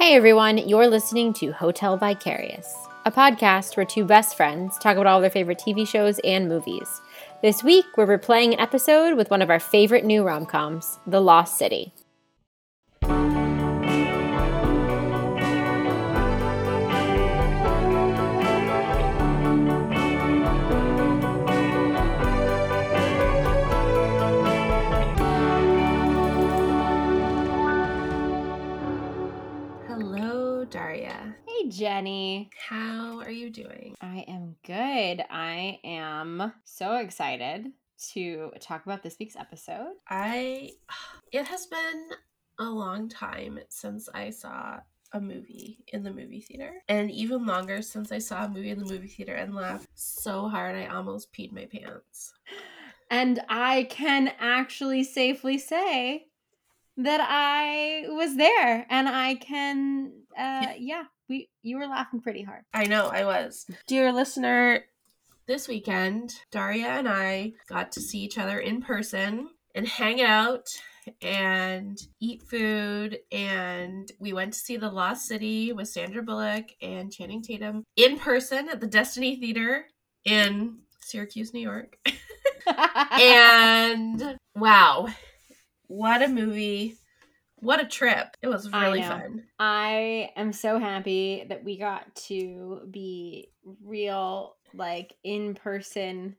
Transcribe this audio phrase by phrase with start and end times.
[0.00, 5.06] Hey everyone, you're listening to Hotel Vicarious, a podcast where two best friends talk about
[5.06, 7.02] all their favorite TV shows and movies.
[7.42, 11.20] This week, we're replaying an episode with one of our favorite new rom coms, The
[11.20, 11.92] Lost City.
[31.80, 32.50] Jenny.
[32.68, 33.94] How are you doing?
[34.02, 35.24] I am good.
[35.30, 37.72] I am so excited
[38.12, 39.94] to talk about this week's episode.
[40.06, 40.72] I
[41.32, 42.08] it has been
[42.58, 44.80] a long time since I saw
[45.14, 48.78] a movie in the movie theater and even longer since I saw a movie in
[48.78, 52.34] the movie theater and laughed so hard I almost peed my pants.
[53.12, 56.26] And I can actually safely say
[56.98, 62.64] that I was there and I can uh yeah, we you were laughing pretty hard.
[62.74, 63.64] I know I was.
[63.86, 64.84] Dear listener,
[65.46, 70.66] this weekend Daria and I got to see each other in person and hang out
[71.22, 77.10] and eat food and we went to see the Lost City with Sandra Bullock and
[77.10, 79.86] Channing Tatum in person at the Destiny Theater
[80.24, 81.96] in Syracuse, New York.
[83.12, 85.08] and wow,
[85.86, 86.96] what a movie.
[87.60, 88.36] What a trip.
[88.42, 89.08] It was really know.
[89.08, 89.44] fun.
[89.58, 93.50] I am so happy that we got to be
[93.84, 96.36] real, like in person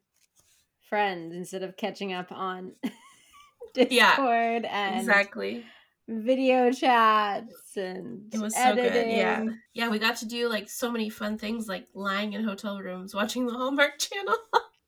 [0.90, 2.74] friends instead of catching up on
[3.74, 5.64] Discord and Exactly.
[6.08, 9.08] video chats and It was so good.
[9.08, 9.46] Yeah.
[9.74, 13.16] Yeah, we got to do like so many fun things like lying in hotel rooms,
[13.16, 14.36] watching the Hallmark channel.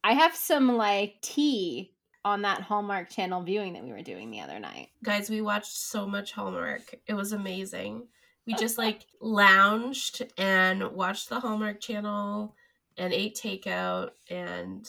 [0.03, 1.92] I have some like tea
[2.25, 4.89] on that Hallmark channel viewing that we were doing the other night.
[5.03, 6.95] Guys, we watched so much Hallmark.
[7.07, 8.07] It was amazing.
[8.45, 12.55] We just like lounged and watched the Hallmark channel
[12.97, 14.85] and ate takeout and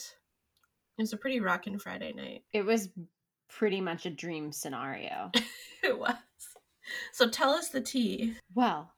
[0.97, 2.43] it was a pretty rockin' Friday night.
[2.53, 2.89] It was
[3.49, 5.31] pretty much a dream scenario.
[5.83, 6.15] It was.
[7.11, 8.33] So tell us the tea.
[8.55, 8.91] Well,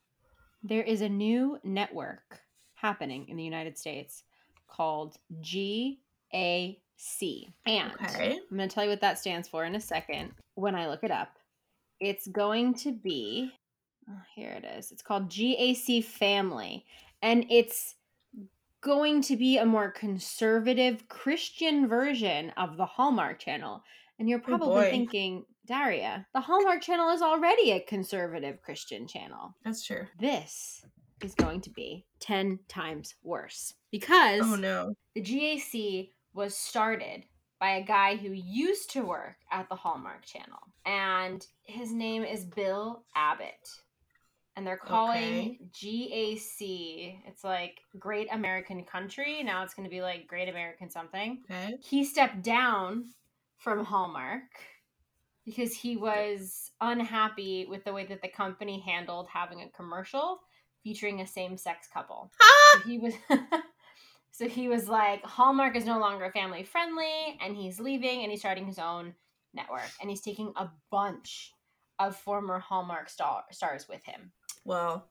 [0.64, 2.40] there is a new network
[2.76, 4.24] happening in the United States
[4.70, 5.18] called
[6.98, 7.48] GAC.
[7.66, 8.40] And Okay.
[8.50, 11.04] I'm going to tell you what that stands for in a second when I look
[11.04, 11.30] it up.
[12.00, 13.52] It's going to be,
[14.10, 14.92] oh, here it is.
[14.92, 16.86] It's called GAC Family.
[17.22, 17.96] And it's
[18.82, 23.82] going to be a more conservative Christian version of the Hallmark Channel.
[24.20, 24.90] And you're oh, probably boy.
[24.92, 29.54] thinking, Daria, the Hallmark Channel is already a conservative Christian channel.
[29.66, 30.06] That's true.
[30.20, 30.84] This
[31.24, 34.94] is going to be 10 times worse because Oh no.
[35.16, 37.24] the GAC was started
[37.60, 42.46] by a guy who used to work at the Hallmark Channel, and his name is
[42.46, 43.68] Bill Abbott.
[44.56, 49.44] And they're calling GAC, it's like Great American Country.
[49.44, 51.44] Now it's going to be like Great American something.
[51.52, 51.78] Okay.
[51.80, 53.06] He stepped down
[53.58, 54.42] from Hallmark
[55.46, 60.40] because he was unhappy with the way that the company handled having a commercial
[60.84, 62.32] featuring a same-sex couple
[62.72, 63.14] so he was
[64.32, 68.40] so he was like hallmark is no longer family friendly and he's leaving and he's
[68.40, 69.14] starting his own
[69.54, 71.54] network and he's taking a bunch
[72.00, 74.32] of former hallmark star- stars with him
[74.66, 75.08] Well,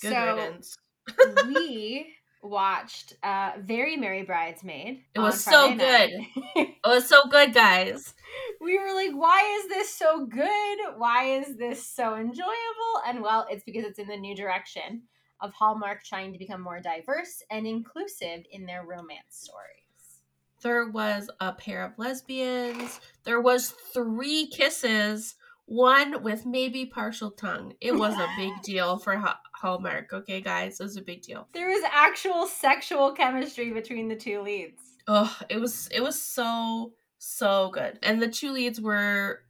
[0.00, 0.76] good so riddance.
[1.46, 2.06] we
[2.42, 6.10] watched uh very merry bridesmaid It was so night.
[6.56, 8.12] It was so good, guys.
[8.60, 13.46] we were like why is this so good why is this so enjoyable and well
[13.50, 15.02] it's because it's in the new direction
[15.40, 20.20] of hallmark trying to become more diverse and inclusive in their romance stories
[20.62, 23.00] There was a pair of lesbians.
[23.24, 25.34] There was three kisses,
[25.66, 27.74] one with maybe partial tongue.
[27.80, 30.12] It was a big deal for Ha- Hallmark.
[30.12, 31.48] Okay, guys, it was a big deal.
[31.52, 36.92] there was actual sexual chemistry between the two leads Oh, it was it was so
[37.18, 37.98] so good.
[38.02, 39.40] And the two leads were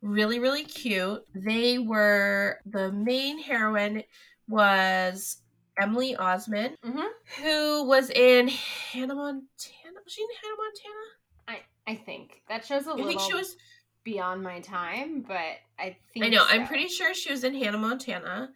[0.00, 1.24] really really cute.
[1.34, 4.04] They were the main heroine
[4.52, 5.38] was
[5.80, 7.08] Emily Osment, Mhm.
[7.40, 10.00] who was in Hannah Montana.
[10.04, 11.04] Was she in Hannah Montana?
[11.48, 11.62] i
[11.92, 13.56] I think that shows a I little I think she was.
[14.04, 16.44] beyond my time but i think I know.
[16.48, 18.52] I'm pretty sure she was in Hannah Montana,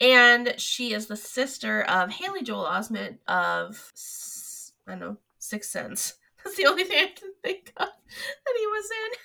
[0.00, 3.92] and she is the sister of Haley Joel Osment of
[4.86, 6.14] I don't know Sixth Sense.
[6.44, 9.10] That's the only thing I can think of that he was in.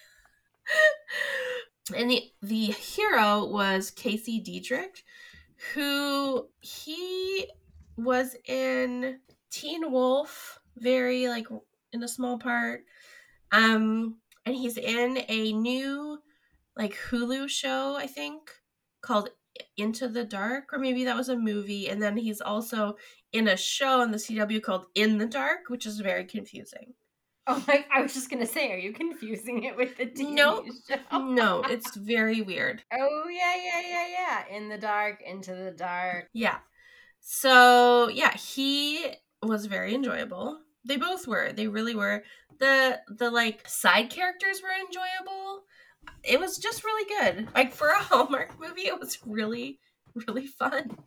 [1.95, 5.01] And the the hero was Casey Deidrick,
[5.73, 7.49] who he
[7.97, 9.19] was in
[9.51, 11.47] Teen Wolf, very like
[11.91, 12.81] in a small part.
[13.51, 16.19] Um, and he's in a new
[16.77, 18.51] like Hulu show, I think,
[19.01, 19.29] called
[19.77, 21.89] Into the Dark, or maybe that was a movie.
[21.89, 22.95] And then he's also
[23.33, 26.93] in a show on the CW called In the Dark, which is very confusing.
[27.51, 27.83] Oh my!
[27.91, 31.17] I was just gonna say, are you confusing it with the TV no, show?
[31.19, 32.83] no, it's very weird.
[32.93, 34.55] Oh yeah, yeah, yeah, yeah.
[34.55, 36.27] In the dark, into the dark.
[36.31, 36.57] Yeah.
[37.19, 39.07] So yeah, he
[39.41, 40.59] was very enjoyable.
[40.85, 41.51] They both were.
[41.51, 42.23] They really were.
[42.59, 45.63] The the like side characters were enjoyable.
[46.23, 47.47] It was just really good.
[47.55, 49.79] Like for a Hallmark movie, it was really
[50.27, 50.97] really fun.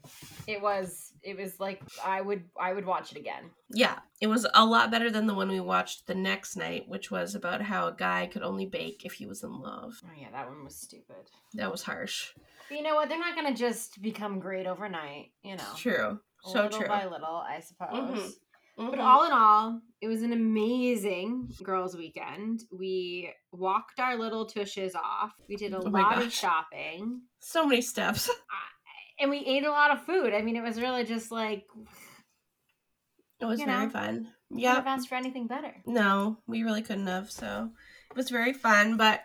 [0.49, 3.51] It was it was like I would I would watch it again.
[3.71, 7.11] Yeah, it was a lot better than the one we watched the next night, which
[7.11, 9.95] was about how a guy could only bake if he was in love.
[10.05, 11.31] Oh yeah, that one was stupid.
[11.55, 12.31] That was harsh.
[12.69, 13.09] But you know what?
[13.09, 15.33] They're not gonna just become great overnight.
[15.43, 16.21] You know, true.
[16.45, 16.89] So little true.
[16.89, 17.91] by little, I suppose.
[17.99, 18.33] Mhm.
[18.75, 19.05] But Mhm.
[19.05, 22.65] all in all, it was an amazing girls' weekend.
[22.73, 25.33] We walked our little tushes off.
[25.49, 27.21] We did a Oh lot of shopping.
[27.39, 28.29] so many steps.
[29.19, 30.33] And we ate a lot of food.
[30.35, 31.65] I mean, it was really just like
[33.41, 34.29] It was very know, fun.
[34.51, 34.77] yeah.
[34.77, 35.75] I've asked for anything better.
[35.87, 37.31] No, we really couldn't have.
[37.31, 37.71] So
[38.11, 39.23] it was very fun, but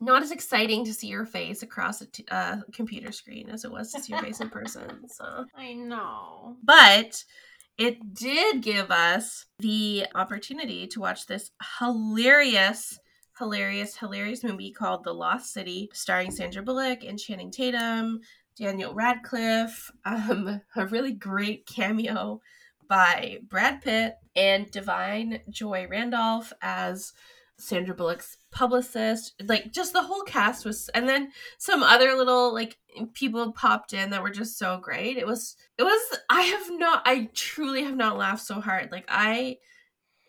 [0.00, 3.70] not as exciting to see your face across a t- uh, computer screen as it
[3.72, 5.08] was to see your face in person.
[5.08, 6.56] So, I know.
[6.62, 7.24] but
[7.78, 11.50] it did give us the opportunity to watch this
[11.80, 12.98] hilarious.
[13.38, 18.20] Hilarious, hilarious movie called The Lost City, starring Sandra Bullock and Channing Tatum,
[18.58, 22.40] Daniel Radcliffe, um, a really great cameo
[22.88, 27.12] by Brad Pitt and Da'Vine Joy Randolph as
[27.56, 29.34] Sandra Bullock's publicist.
[29.42, 32.78] Like just the whole cast was and then some other little like
[33.12, 35.16] people popped in that were just so great.
[35.16, 38.90] It was it was I have not I truly have not laughed so hard.
[38.90, 39.58] Like I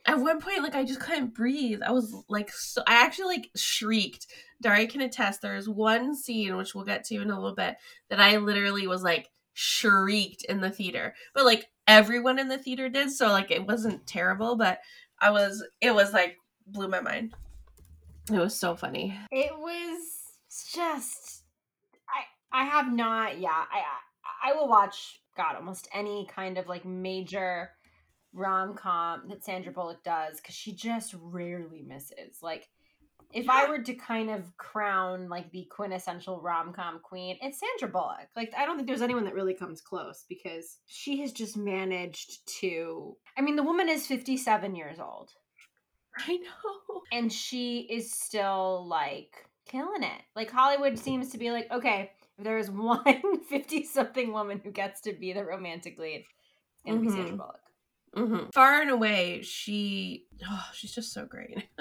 [0.05, 1.81] at one point like I just couldn't breathe.
[1.85, 4.27] I was like so I actually like shrieked.
[4.61, 7.75] Daria can attest there is one scene which we'll get to in a little bit
[8.09, 11.15] that I literally was like shrieked in the theater.
[11.33, 14.79] But like everyone in the theater did, so like it wasn't terrible, but
[15.19, 16.37] I was it was like
[16.67, 17.33] blew my mind.
[18.31, 19.17] It was so funny.
[19.31, 19.99] It was
[20.71, 21.43] just
[22.09, 23.83] I I have not yeah, I
[24.43, 27.71] I, I will watch god almost any kind of like major
[28.35, 32.41] rom-com that Sandra Bullock does cuz she just rarely misses.
[32.41, 32.69] Like
[33.33, 38.27] if I were to kind of crown like the quintessential rom-com queen, it's Sandra Bullock.
[38.35, 42.45] Like I don't think there's anyone that really comes close because she has just managed
[42.59, 45.31] to I mean the woman is 57 years old.
[46.17, 47.01] I know.
[47.11, 49.33] and she is still like
[49.65, 50.21] killing it.
[50.35, 54.71] Like Hollywood seems to be like, okay, if there is one 50 something woman who
[54.71, 56.23] gets to be the romantic lead,
[56.73, 57.37] it's gonna be Sandra Mhm.
[57.37, 57.59] Bullock.
[58.15, 61.65] Hmm Far and away, she oh, she's just so great.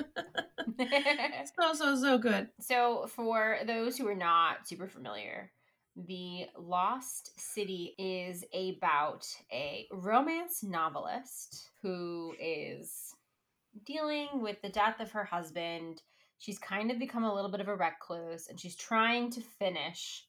[1.59, 2.49] so so so good.
[2.61, 5.53] so, for those who are not super familiar,
[5.97, 13.15] The Lost City is about a romance novelist who is
[13.85, 16.03] dealing with the death of her husband.
[16.39, 20.27] She's kind of become a little bit of a recluse and she's trying to finish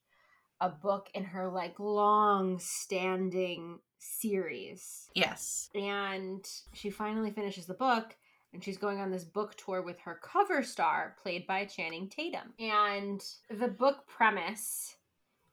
[0.60, 5.08] a book in her like long standing series.
[5.14, 5.70] Yes.
[5.74, 8.16] And she finally finishes the book
[8.52, 12.54] and she's going on this book tour with her cover star played by Channing Tatum.
[12.58, 14.96] And the book premise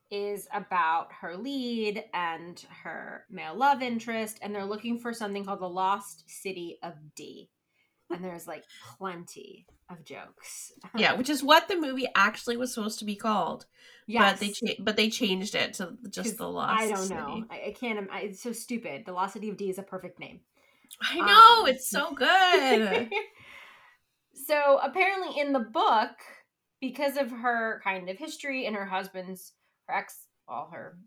[0.09, 5.59] is about her lead and her male love interest and they're looking for something called
[5.59, 7.49] the Lost City of D.
[8.09, 8.63] And there's like
[8.97, 10.71] plenty of jokes.
[10.95, 13.65] Yeah, which is what the movie actually was supposed to be called.
[14.07, 14.33] yes.
[14.33, 16.81] But they cha- but they changed it to just the Lost.
[16.81, 17.45] I don't know.
[17.49, 18.07] I, I can't.
[18.11, 19.05] I, it's so stupid.
[19.05, 20.41] The Lost City of D is a perfect name.
[21.01, 23.09] I know Um, it's so good.
[24.33, 26.11] so apparently, in the book,
[26.81, 29.53] because of her kind of history and her husband's,
[29.87, 30.97] her ex, well, her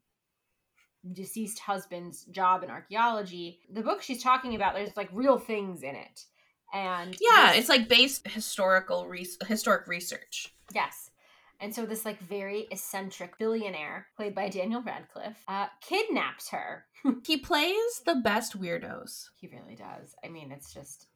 [1.12, 5.94] deceased husband's job in archaeology, the book she's talking about, there's like real things in
[5.94, 6.24] it,
[6.72, 10.54] and yeah, this- it's like based historical re- historic research.
[10.74, 11.10] Yes.
[11.58, 16.84] And so this like very eccentric billionaire, played by Daniel Radcliffe, uh, kidnaps her.
[17.24, 19.28] He plays the best weirdos.
[19.40, 20.14] he really does.
[20.24, 21.06] I mean, it's just,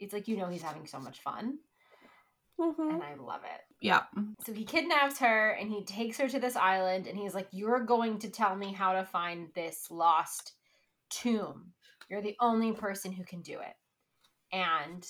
[0.00, 1.58] it's like you know he's having so much fun,
[2.58, 2.94] Mhm.
[2.94, 3.60] and I love it.
[3.80, 4.04] Yeah.
[4.44, 7.80] So he kidnaps her and he takes her to this island, and he's like, "You're
[7.84, 10.54] going to tell me how to find this lost
[11.10, 11.72] tomb.
[12.08, 13.76] You're the only person who can do it."
[14.52, 15.06] And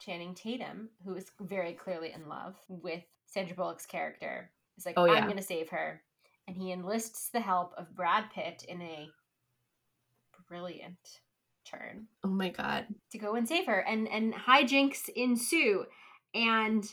[0.00, 5.04] Channing Tatum, who is very clearly in love with Sandra Bullock's character, is like, Oh,
[5.04, 5.14] yeah.
[5.14, 6.02] I'm going to save her.
[6.48, 9.08] And he enlists the help of Brad Pitt in a
[10.48, 11.20] brilliant
[11.64, 12.86] turn Oh my god.
[13.12, 13.78] to go and save her.
[13.80, 15.84] And, and hijinks ensue.
[16.34, 16.84] And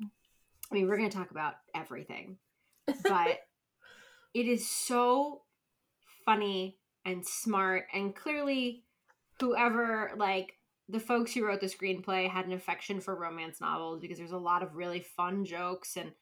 [0.00, 2.38] I mean, we're going to talk about everything.
[2.86, 3.40] but
[4.34, 5.42] it is so
[6.24, 8.84] funny and smart and clearly
[9.40, 10.54] whoever like
[10.88, 14.38] the folks who wrote the screenplay had an affection for romance novels because there's a
[14.38, 16.12] lot of really fun jokes and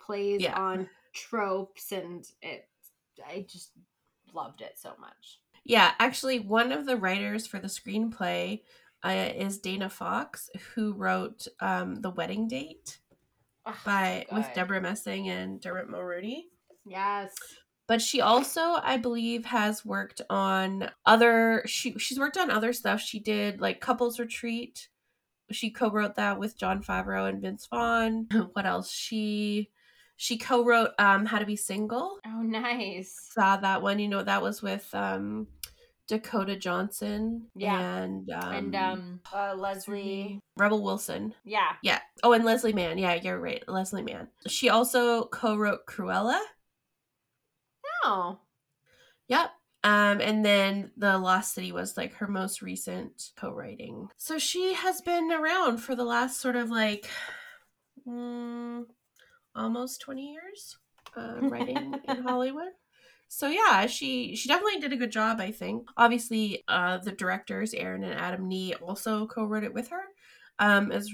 [0.00, 0.58] plays yeah.
[0.58, 2.68] on tropes and it
[3.26, 3.72] I just
[4.32, 5.40] loved it so much.
[5.64, 8.62] Yeah, actually one of the writers for the screenplay
[9.04, 12.98] uh, is Dana Fox who wrote um, The Wedding Date
[13.66, 16.44] oh, by so with Debra Messing and Dermot Mulroney.
[16.84, 17.34] Yes
[17.86, 23.00] but she also i believe has worked on other she she's worked on other stuff.
[23.00, 24.88] She did like couples retreat.
[25.50, 28.28] She co-wrote that with jon favreau and vince vaughn.
[28.52, 28.90] What else?
[28.90, 29.70] She
[30.16, 32.18] she co-wrote um how to be single.
[32.26, 33.30] Oh nice.
[33.32, 33.98] Saw that one.
[33.98, 35.46] You know that was with um
[36.08, 37.80] dakota johnson yeah.
[37.80, 41.34] and um, and um uh, leslie rebel wilson.
[41.44, 41.72] Yeah.
[41.82, 42.00] Yeah.
[42.22, 42.98] Oh and leslie mann.
[42.98, 43.62] Yeah you're right.
[43.68, 44.28] Leslie mann.
[44.46, 46.40] She also co-wrote cruella
[48.04, 48.38] Oh.
[49.28, 49.50] Yep.
[49.84, 54.08] Um, and then The Lost City was like her most recent co writing.
[54.16, 57.08] So she has been around for the last sort of like
[58.06, 58.84] mm,
[59.56, 60.78] almost 20 years
[61.16, 62.72] uh, writing in Hollywood.
[63.28, 65.88] So yeah, she she definitely did a good job, I think.
[65.96, 70.02] Obviously, uh, the directors Aaron and Adam Nee also co-wrote it with her,
[70.58, 71.10] um, as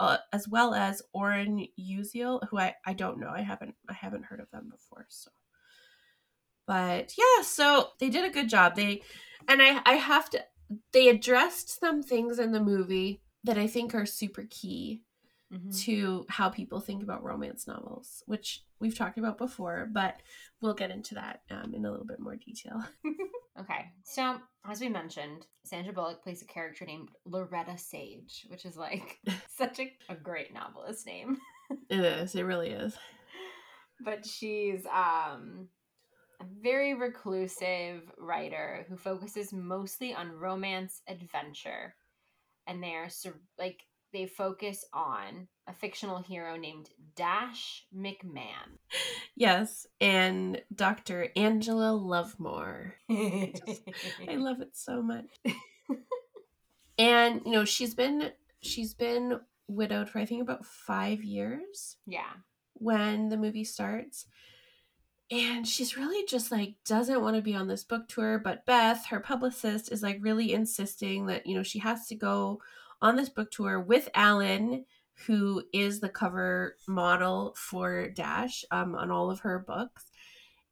[0.00, 4.24] uh, as well as Oren Uziel, who I I don't know, I haven't I haven't
[4.24, 5.04] heard of them before.
[5.10, 5.30] So
[6.68, 8.76] but yeah so they did a good job.
[8.76, 9.02] They
[9.48, 10.44] and i i have to
[10.92, 15.02] they addressed some things in the movie that i think are super key
[15.52, 15.70] mm-hmm.
[15.70, 20.16] to how people think about romance novels which we've talked about before but
[20.60, 22.84] we'll get into that um, in a little bit more detail.
[23.58, 24.36] Okay so
[24.70, 29.18] as we mentioned sandra bullock plays a character named loretta sage which is like
[29.56, 31.38] such a, a great novelist name.
[31.90, 32.96] It is it really is.
[34.04, 35.66] But she's um
[36.40, 41.94] a very reclusive writer who focuses mostly on romance adventure
[42.66, 43.08] and they're
[43.58, 43.80] like
[44.12, 48.78] they focus on a fictional hero named Dash McMahon.
[49.36, 51.28] Yes, and Dr.
[51.36, 52.94] Angela Lovemore.
[53.10, 53.52] I
[54.28, 55.26] love it so much.
[56.98, 61.96] and you know, she's been she's been widowed for I think about 5 years.
[62.06, 62.32] Yeah.
[62.74, 64.26] When the movie starts
[65.30, 69.06] and she's really just like doesn't want to be on this book tour but beth
[69.06, 72.60] her publicist is like really insisting that you know she has to go
[73.02, 74.84] on this book tour with alan
[75.26, 80.10] who is the cover model for dash um, on all of her books.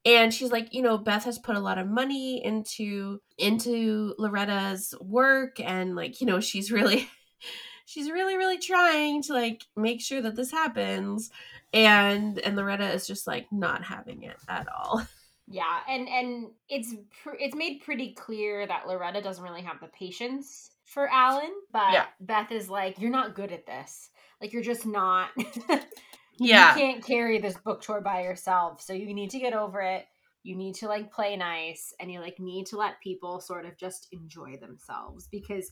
[0.05, 4.95] And she's like you know beth has put a lot of money into into loretta's
[5.01, 7.09] work and like you know she's really
[7.87, 11.31] she's really really trying to like make sure that this happens
[11.77, 15.07] and and Loretta is just like not having it at all.
[15.49, 16.93] Yeah, and and it's
[17.23, 21.93] pr- it's made pretty clear that Loretta doesn't really have the patience for Alan, but
[21.93, 22.07] yeah.
[22.19, 24.11] Beth is like, "You're not good at this.
[24.41, 25.29] Like, you're just not.
[26.39, 28.83] yeah, you can't carry this book tour by yourself.
[28.83, 30.07] So you need to get over it.
[30.43, 33.79] You need to like play nice, and you like need to let people sort of
[33.79, 35.71] just enjoy themselves because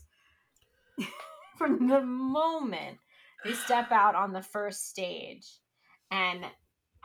[1.57, 2.97] from the moment
[3.43, 5.59] they step out on the first stage."
[6.11, 6.45] And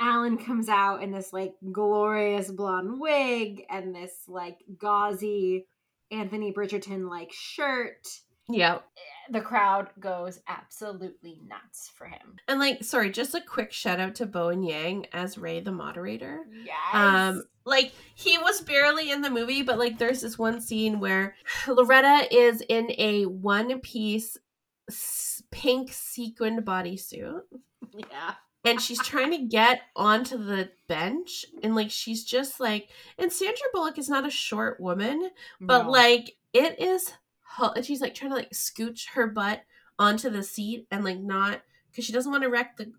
[0.00, 5.66] Alan comes out in this like glorious blonde wig and this like gauzy
[6.10, 8.08] Anthony Bridgerton like shirt.
[8.48, 8.84] Yep.
[9.30, 12.36] The crowd goes absolutely nuts for him.
[12.48, 16.46] And like, sorry, just a quick shout out to Bowen Yang as Ray the moderator.
[16.64, 16.74] Yes.
[16.94, 21.36] Um, like he was barely in the movie, but like there's this one scene where
[21.68, 24.38] Loretta is in a one piece
[25.50, 27.42] pink sequined bodysuit.
[27.94, 32.88] Yeah and she's trying to get onto the bench and like she's just like
[33.18, 35.90] and Sandra Bullock is not a short woman but no.
[35.90, 37.12] like it is
[37.82, 39.62] she's like trying to like scooch her butt
[39.98, 42.92] onto the seat and like not because she doesn't want to wreck the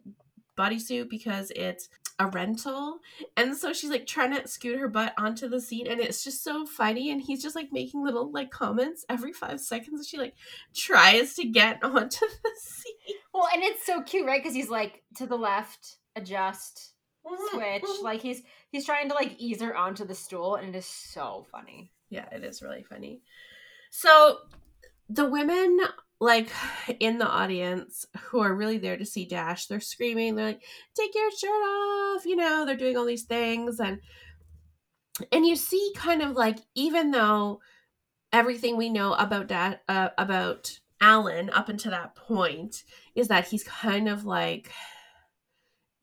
[0.57, 1.89] bodysuit because it's
[2.21, 2.99] a rental
[3.35, 6.43] and so she's like trying to scoot her butt onto the seat and it's just
[6.43, 10.35] so funny and he's just like making little like comments every five seconds she like
[10.75, 13.15] tries to get onto the seat.
[13.33, 14.41] Well and it's so cute right?
[14.41, 16.93] Because he's like to the left adjust
[17.25, 18.05] mm-hmm, switch mm-hmm.
[18.05, 21.47] like he's he's trying to like ease her onto the stool and it is so
[21.51, 21.91] funny.
[22.11, 23.23] Yeah it is really funny.
[23.89, 24.37] So
[25.09, 25.79] the women
[26.21, 26.49] like
[27.01, 30.63] in the audience who are really there to see Dash, they're screaming, they're like,
[30.95, 33.99] take your shirt off, you know, they're doing all these things and
[35.31, 37.59] and you see kind of like even though
[38.31, 43.63] everything we know about that uh, about Alan up until that point is that he's
[43.63, 44.71] kind of like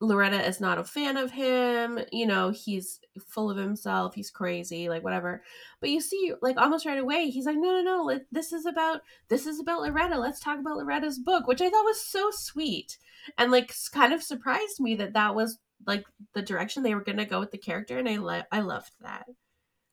[0.00, 1.98] Loretta is not a fan of him.
[2.12, 4.14] You know, he's full of himself.
[4.14, 5.42] He's crazy, like whatever.
[5.80, 8.20] But you see, like almost right away, he's like, no, no, no.
[8.30, 10.18] This is about this is about Loretta.
[10.18, 12.98] Let's talk about Loretta's book, which I thought was so sweet
[13.36, 17.24] and like kind of surprised me that that was like the direction they were to
[17.24, 19.26] go with the character, and I le- I loved that.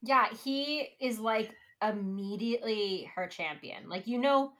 [0.02, 3.90] Yeah, he is like immediately her champion.
[3.90, 4.52] Like you know,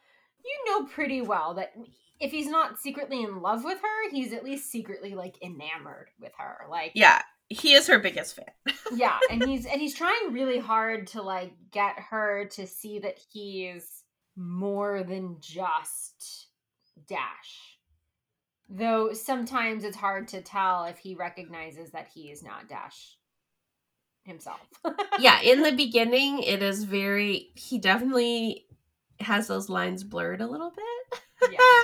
[0.44, 1.74] you know pretty well that
[2.20, 6.32] if he's not secretly in love with her, he's at least secretly like enamored with
[6.38, 6.66] her.
[6.70, 8.74] Like Yeah, he is her biggest fan.
[8.96, 13.18] yeah, and he's and he's trying really hard to like get her to see that
[13.32, 14.04] he's
[14.36, 16.48] more than just
[17.08, 17.78] Dash.
[18.70, 23.18] Though sometimes it's hard to tell if he recognizes that he is not Dash
[24.24, 24.62] himself.
[25.20, 28.66] yeah, in the beginning it is very he definitely
[29.20, 31.22] has those lines blurred a little bit.
[31.52, 31.84] Yeah.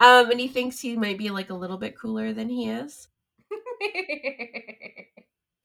[0.00, 3.08] um, and he thinks he might be like a little bit cooler than he is.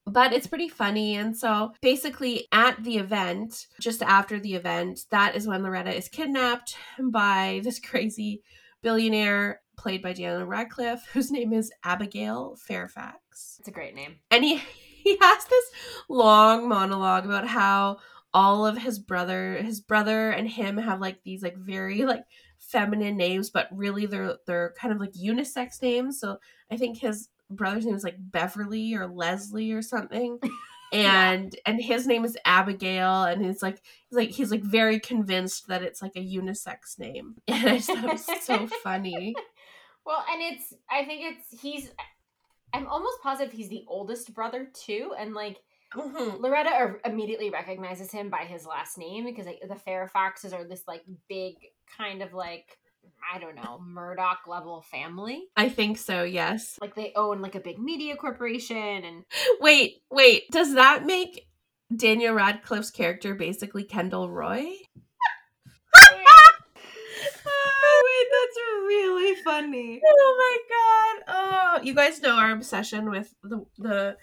[0.05, 1.15] but it's pretty funny.
[1.15, 6.09] And so basically, at the event, just after the event, that is when Loretta is
[6.09, 8.41] kidnapped by this crazy
[8.81, 13.57] billionaire played by Daniel Radcliffe, whose name is Abigail Fairfax.
[13.59, 14.15] It's a great name.
[14.31, 14.57] And he
[15.03, 15.65] he has this
[16.09, 17.97] long monologue about how
[18.33, 22.23] all of his brother his brother and him have like these like very like
[22.67, 26.19] feminine names, but really they're they're kind of like unisex names.
[26.19, 26.37] So
[26.71, 30.39] I think his brother's name is like Beverly or Leslie or something.
[30.93, 31.59] And yeah.
[31.65, 35.83] and his name is Abigail, and he's like he's like he's like very convinced that
[35.83, 37.35] it's like a unisex name.
[37.49, 39.35] And I just thought it was so funny.
[40.05, 41.91] Well, and it's I think it's he's
[42.73, 45.57] I'm almost positive he's the oldest brother too, and like
[45.95, 46.41] Mm-hmm.
[46.41, 51.03] Loretta immediately recognizes him by his last name because like, the Fairfaxes are this like
[51.29, 51.55] big
[51.97, 52.77] kind of like
[53.33, 55.43] I don't know Murdoch level family.
[55.55, 56.23] I think so.
[56.23, 56.77] Yes.
[56.81, 59.23] Like they own like a big media corporation and.
[59.61, 60.43] Wait, wait.
[60.51, 61.47] Does that make
[61.95, 64.65] Daniel Radcliffe's character basically Kendall Roy?
[67.45, 70.01] oh, wait, that's really funny.
[70.05, 71.35] Oh my god!
[71.35, 74.17] Oh, you guys know our obsession with the the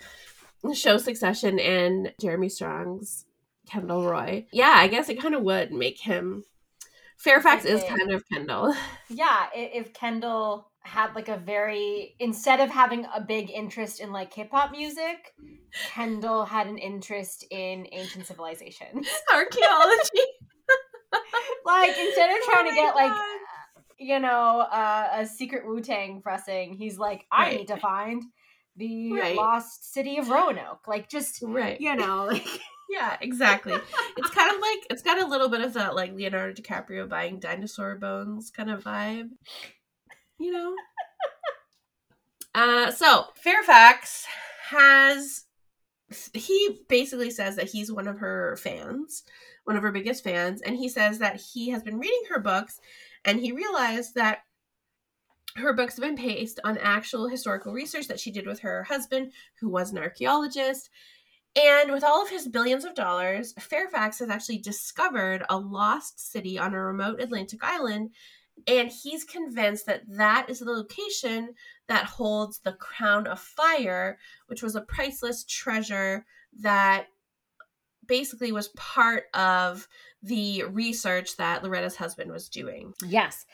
[0.74, 3.26] show Succession and Jeremy Strong's
[3.68, 4.46] Kendall Roy.
[4.52, 6.44] Yeah, I guess it kind of would make him.
[7.16, 8.74] Fairfax is kind of Kendall.
[9.08, 14.32] Yeah, if Kendall had like a very instead of having a big interest in like
[14.34, 15.32] hip-hop music
[15.94, 20.24] kendall had an interest in ancient civilizations archaeology
[21.64, 23.08] like instead of trying oh to get God.
[23.08, 23.16] like
[23.98, 27.60] you know uh, a secret wu-tang pressing he's like i right.
[27.60, 28.22] need to find
[28.76, 29.36] the right.
[29.36, 30.86] lost city of Roanoke.
[30.86, 32.46] Like just right, you know, like
[32.90, 33.74] yeah, exactly.
[34.16, 37.38] it's kind of like it's got a little bit of that like Leonardo DiCaprio buying
[37.38, 39.30] dinosaur bones kind of vibe,
[40.38, 40.74] you know.
[42.54, 44.26] uh, so Fairfax
[44.68, 45.44] has
[46.32, 49.24] he basically says that he's one of her fans,
[49.64, 52.80] one of her biggest fans, and he says that he has been reading her books
[53.24, 54.40] and he realized that
[55.56, 59.32] her books have been based on actual historical research that she did with her husband,
[59.60, 60.90] who was an archaeologist.
[61.56, 66.58] And with all of his billions of dollars, Fairfax has actually discovered a lost city
[66.58, 68.10] on a remote Atlantic island.
[68.66, 71.54] And he's convinced that that is the location
[71.88, 76.24] that holds the Crown of Fire, which was a priceless treasure
[76.60, 77.06] that
[78.06, 79.86] basically was part of
[80.22, 82.94] the research that Loretta's husband was doing.
[83.06, 83.44] Yes.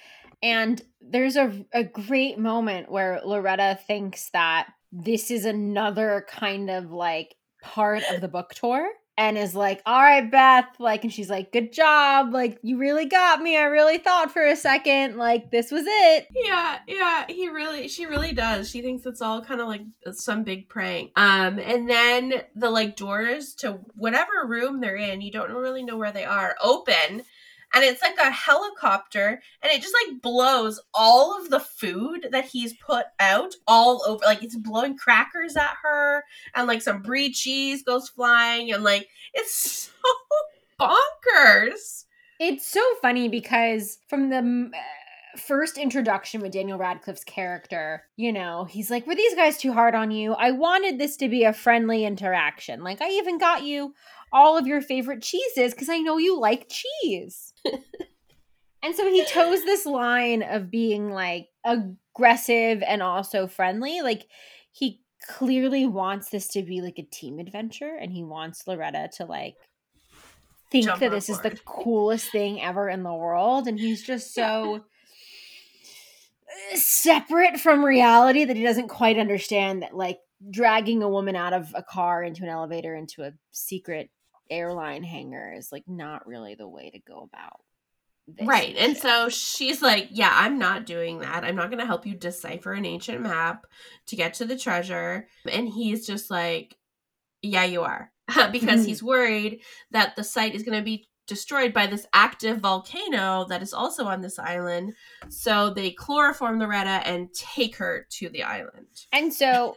[0.42, 6.90] And there's a, a great moment where Loretta thinks that this is another kind of
[6.90, 11.28] like part of the book tour and is like, all right, Beth, like, and she's
[11.28, 12.32] like, good job.
[12.32, 13.54] Like, you really got me.
[13.54, 16.26] I really thought for a second, like, this was it.
[16.34, 18.70] Yeah, yeah, he really, she really does.
[18.70, 21.12] She thinks it's all kind of like some big prank.
[21.16, 25.98] Um, and then the like doors to whatever room they're in, you don't really know
[25.98, 27.22] where they are, open
[27.74, 32.46] and it's like a helicopter and it just like blows all of the food that
[32.46, 37.32] he's put out all over like it's blowing crackers at her and like some brie
[37.32, 40.08] cheese goes flying and like it's so
[40.80, 42.04] bonkers
[42.38, 44.80] it's so funny because from the uh,
[45.36, 49.94] first introduction with Daniel Radcliffe's character, you know, he's like, Were these guys too hard
[49.94, 50.32] on you?
[50.32, 52.82] I wanted this to be a friendly interaction.
[52.82, 53.94] Like, I even got you
[54.32, 57.52] all of your favorite cheeses because I know you like cheese.
[58.82, 64.02] and so he toes this line of being like aggressive and also friendly.
[64.02, 64.26] Like,
[64.72, 69.26] he clearly wants this to be like a team adventure and he wants Loretta to
[69.26, 69.54] like
[70.70, 71.36] think Jump that this board.
[71.36, 74.84] is the coolest thing ever in the world and he's just so
[76.74, 80.18] separate from reality that he doesn't quite understand that like
[80.50, 84.10] dragging a woman out of a car into an elevator into a secret
[84.50, 87.60] airline hangar is like not really the way to go about
[88.26, 91.86] this right and so she's like yeah i'm not doing that i'm not going to
[91.86, 93.66] help you decipher an ancient map
[94.06, 96.76] to get to the treasure and he's just like
[97.42, 98.12] yeah you are
[98.52, 98.84] because mm-hmm.
[98.84, 99.60] he's worried
[99.90, 104.04] that the site is going to be destroyed by this active volcano that is also
[104.04, 104.92] on this island.
[105.28, 108.88] So they chloroform Loretta and take her to the island.
[109.12, 109.76] And so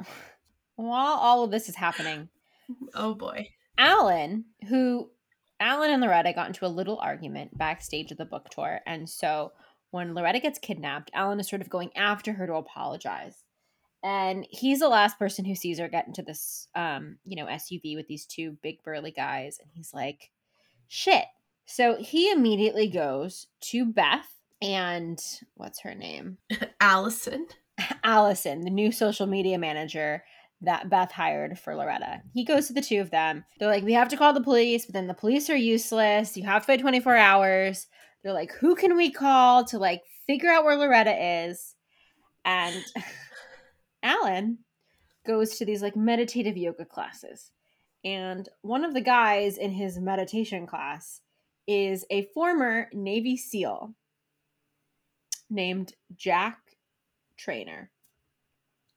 [0.76, 2.30] while all of this is happening,
[2.94, 3.50] oh boy.
[3.78, 5.10] Alan, who
[5.60, 8.80] Alan and Loretta got into a little argument backstage of the book tour.
[8.86, 9.52] And so
[9.90, 13.44] when Loretta gets kidnapped, Alan is sort of going after her to apologize.
[14.02, 17.96] And he's the last person who sees her get into this um, you know, SUV
[17.96, 19.58] with these two big burly guys.
[19.58, 20.30] And he's like,
[20.88, 21.24] shit.
[21.66, 24.28] So he immediately goes to Beth
[24.60, 25.18] and
[25.54, 26.38] what's her name?
[26.80, 27.46] Allison.
[28.04, 30.24] Allison, the new social media manager
[30.64, 32.22] that Beth hired for Loretta.
[32.32, 33.44] He goes to the two of them.
[33.58, 36.36] They're like, we have to call the police, but then the police are useless.
[36.36, 37.86] You have to wait 24 hours.
[38.22, 41.74] They're like, who can we call to like figure out where Loretta is?
[42.44, 42.84] And
[44.02, 44.58] Alan
[45.26, 47.50] goes to these like meditative yoga classes.
[48.04, 51.20] And one of the guys in his meditation class
[51.66, 53.94] is a former Navy SEAL
[55.48, 56.58] named Jack
[57.38, 57.90] Trainer.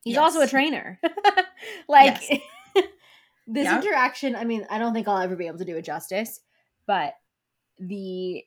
[0.04, 0.22] He's yes.
[0.22, 1.00] also a trainer.
[1.88, 2.20] like
[3.48, 3.84] this yep.
[3.84, 6.40] interaction, I mean, I don't think I'll ever be able to do it justice,
[6.86, 7.14] but
[7.80, 8.44] the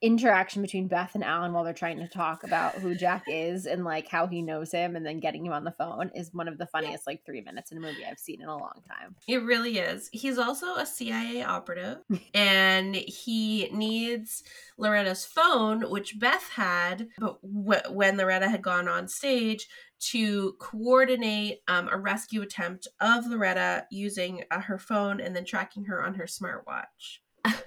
[0.00, 3.84] interaction between Beth and Alan while they're trying to talk about who Jack is and
[3.84, 6.56] like how he knows him and then getting him on the phone is one of
[6.56, 9.16] the funniest like three minutes in a movie I've seen in a long time.
[9.26, 10.08] It really is.
[10.12, 11.98] He's also a CIA operative
[12.34, 14.44] and he needs
[14.76, 19.66] Loretta's phone, which Beth had, but w- when Loretta had gone on stage
[20.00, 25.84] to coordinate um, a rescue attempt of Loretta using uh, her phone and then tracking
[25.84, 27.18] her on her smartwatch.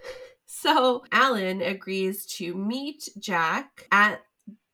[0.54, 4.22] So Alan agrees to meet Jack at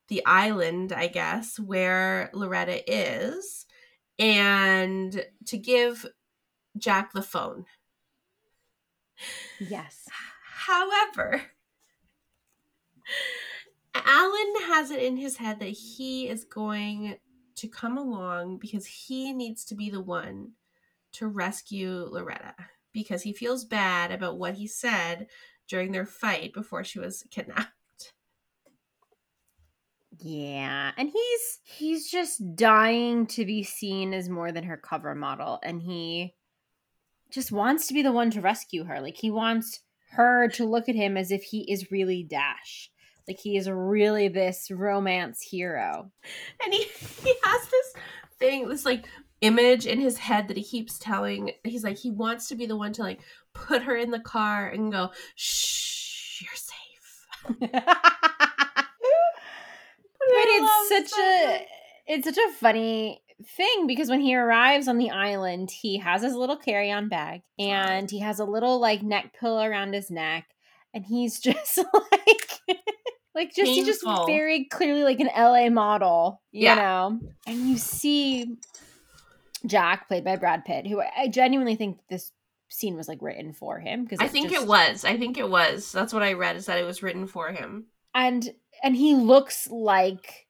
[0.08, 3.68] the island, I guess, where Loretta is,
[4.18, 6.06] and to give
[6.78, 7.68] Jack the phone.
[9.60, 10.10] Yes.
[10.44, 11.44] However,
[13.94, 17.18] Alan has it in his head that he is going
[17.58, 20.52] to come along because he needs to be the one
[21.14, 22.56] to rescue Loretta
[22.94, 25.28] because he feels bad about what he said
[25.68, 27.72] during their fight before she was kidnapped.
[30.20, 35.60] Yeah, and he's he's just dying to be seen as more than her cover model
[35.62, 36.34] and he
[37.30, 39.00] just wants to be the one to rescue her.
[39.00, 42.90] Like he wants her to look at him as if he is really Dash.
[43.28, 46.12] Like he is really this romance hero.
[46.64, 46.84] And he
[47.24, 47.94] he has this
[48.40, 49.06] thing, this like
[49.42, 51.52] image in his head that he keeps telling.
[51.64, 53.20] He's like he wants to be the one to like
[53.54, 56.78] put her in the car and go, shh, you're safe.
[60.28, 61.66] but it's such a
[62.08, 66.34] it's such a funny thing because when he arrives on the island, he has his
[66.34, 70.46] little carry-on bag and he has a little like neck pillow around his neck,
[70.94, 72.47] and he's just like
[73.38, 73.86] like just Painful.
[73.86, 76.76] just very clearly like an LA model, you yeah.
[76.76, 77.20] know.
[77.46, 78.58] And you see
[79.66, 82.32] Jack, played by Brad Pitt, who I genuinely think this
[82.70, 84.64] scene was like written for him because I think just...
[84.64, 85.06] it was.
[85.06, 85.92] I think it was.
[85.92, 87.86] That's what I read is that it was written for him.
[88.16, 88.50] And
[88.84, 90.48] and he looks like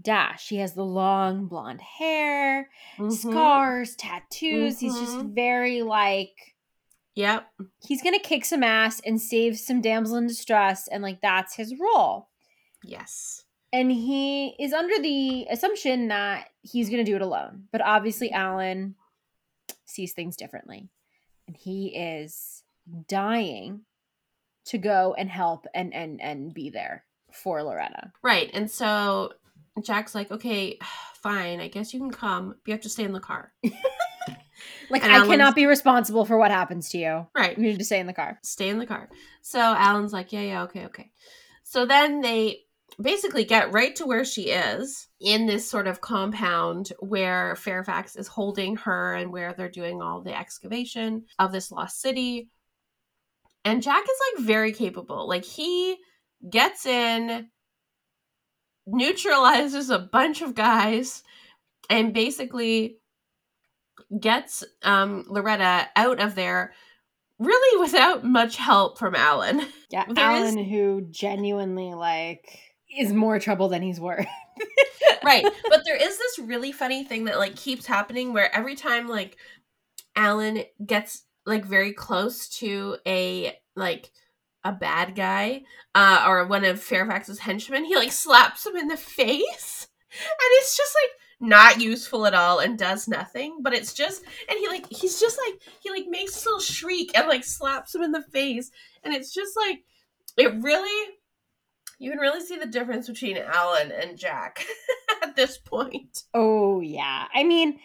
[0.00, 0.48] Dash.
[0.48, 3.10] He has the long blonde hair, mm-hmm.
[3.10, 4.76] scars, tattoos.
[4.76, 4.86] Mm-hmm.
[4.86, 5.34] He's just mm-hmm.
[5.34, 6.53] very like
[7.14, 7.46] Yep.
[7.86, 11.54] He's going to kick some ass and save some damsel in distress and like that's
[11.54, 12.28] his role.
[12.82, 13.44] Yes.
[13.72, 17.64] And he is under the assumption that he's going to do it alone.
[17.72, 18.94] But obviously Alan
[19.84, 20.88] sees things differently
[21.46, 22.62] and he is
[23.08, 23.82] dying
[24.66, 28.12] to go and help and and and be there for Loretta.
[28.22, 28.50] Right.
[28.54, 29.32] And so
[29.82, 30.78] Jack's like, "Okay,
[31.22, 31.60] fine.
[31.60, 32.48] I guess you can come.
[32.48, 33.52] But you have to stay in the car."
[34.90, 37.26] like and I Alan's, cannot be responsible for what happens to you.
[37.34, 37.56] Right.
[37.56, 38.38] You need to stay in the car.
[38.42, 39.08] Stay in the car.
[39.42, 41.10] So Alan's like, "Yeah, yeah, okay, okay."
[41.62, 42.60] So then they
[43.00, 48.28] basically get right to where she is in this sort of compound where Fairfax is
[48.28, 52.50] holding her and where they're doing all the excavation of this lost city.
[53.64, 55.28] And Jack is like very capable.
[55.28, 55.96] Like he
[56.48, 57.48] gets in,
[58.86, 61.22] neutralizes a bunch of guys,
[61.90, 62.98] and basically
[64.20, 66.72] gets um, Loretta out of there
[67.38, 69.66] really without much help from Alan.
[69.90, 70.68] Yeah, there Alan, is...
[70.68, 72.46] who genuinely like
[72.96, 74.26] is more trouble than he's worth.
[75.24, 75.46] right.
[75.68, 79.36] But there is this really funny thing that like keeps happening where every time like
[80.16, 84.10] Alan gets like very close to a like
[84.66, 85.62] a bad guy
[85.94, 89.88] uh or one of Fairfax's henchmen, he like slaps him in the face.
[90.10, 91.10] And it's just like
[91.44, 95.38] not useful at all and does nothing but it's just and he like he's just
[95.46, 98.70] like he like makes a little shriek and like slaps him in the face.
[99.02, 99.80] And it's just like
[100.36, 101.14] it really
[101.98, 104.64] you can really see the difference between alan and jack
[105.22, 106.22] at this point.
[106.32, 107.26] Oh yeah.
[107.34, 107.78] I mean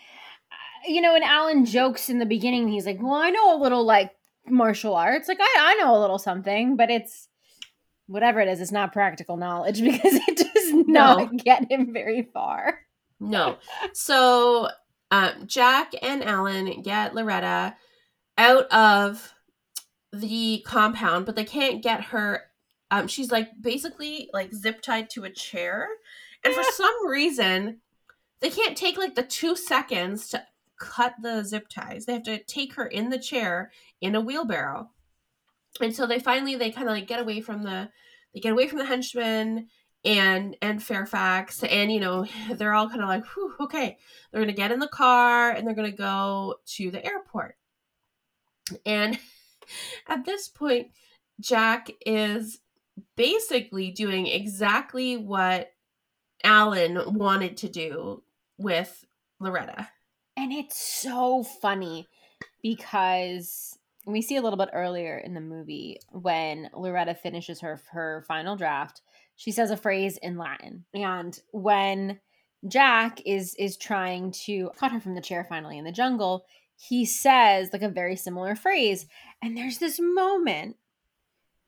[0.52, 3.62] uh, you know and alan jokes in the beginning he's like well i know a
[3.62, 4.12] little like
[4.48, 5.28] martial arts.
[5.28, 7.28] Like i, I know a little something but it's
[8.08, 11.38] whatever it is it's not practical knowledge because it does not no.
[11.38, 12.80] get him very far
[13.20, 13.58] no.
[13.94, 14.70] So
[15.12, 17.76] um, Jack and Alan get Loretta
[18.38, 19.34] out of
[20.14, 22.44] the compound, but they can't get her.
[22.92, 25.88] Um, she's like basically like zip tied to a chair,
[26.44, 27.82] and for some reason,
[28.40, 30.44] they can't take like the two seconds to
[30.80, 32.06] cut the zip ties.
[32.06, 34.90] They have to take her in the chair in a wheelbarrow,
[35.82, 37.90] and so they finally they kind of like get away from the
[38.34, 39.68] they get away from the henchmen
[40.06, 43.24] and and Fairfax and you know they're all kind of like
[43.60, 43.98] okay.
[44.32, 47.56] They're gonna get in the car and they're gonna go to the airport.
[48.86, 49.20] And
[50.08, 50.88] at this point
[51.40, 52.60] Jack is
[53.16, 55.72] basically doing exactly what
[56.44, 58.24] Alan wanted to do
[58.58, 59.06] with
[59.40, 59.90] Loretta.
[60.36, 62.08] And it's so funny
[62.62, 68.24] because we see a little bit earlier in the movie when Loretta finishes her her
[68.28, 69.02] final draft
[69.40, 70.84] she says a phrase in Latin.
[70.94, 72.20] And when
[72.68, 76.44] Jack is is trying to cut her from the chair finally in the jungle,
[76.76, 79.06] he says like a very similar phrase.
[79.42, 80.76] And there's this moment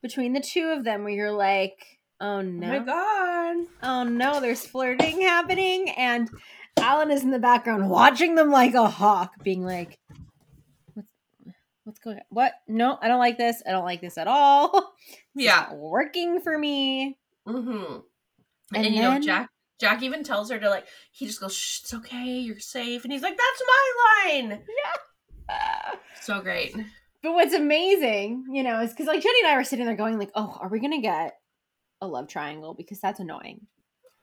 [0.02, 2.66] between the two of them where you're like, oh no.
[2.66, 3.66] Oh my god.
[3.82, 5.88] Oh no, there's flirting happening.
[5.96, 6.28] And
[6.76, 9.98] Alan is in the background watching them like a hawk, being like,
[10.92, 11.08] what's,
[11.84, 12.24] what's going on?
[12.28, 12.52] What?
[12.68, 13.62] No, I don't like this.
[13.66, 14.92] I don't like this at all.
[15.34, 15.72] yeah.
[15.72, 17.16] working for me.
[17.46, 18.00] Mm-hmm.
[18.74, 19.50] And, and you know, Jack
[19.80, 23.04] Jack even tells her to like he just goes, Shh, it's okay, you're safe.
[23.04, 24.62] And he's like, That's my line.
[25.48, 25.94] Yeah.
[26.20, 26.74] so great.
[27.22, 30.18] But what's amazing, you know, is because like Jenny and I were sitting there going,
[30.18, 31.34] like, oh, are we gonna get
[32.00, 32.74] a love triangle?
[32.74, 33.66] Because that's annoying.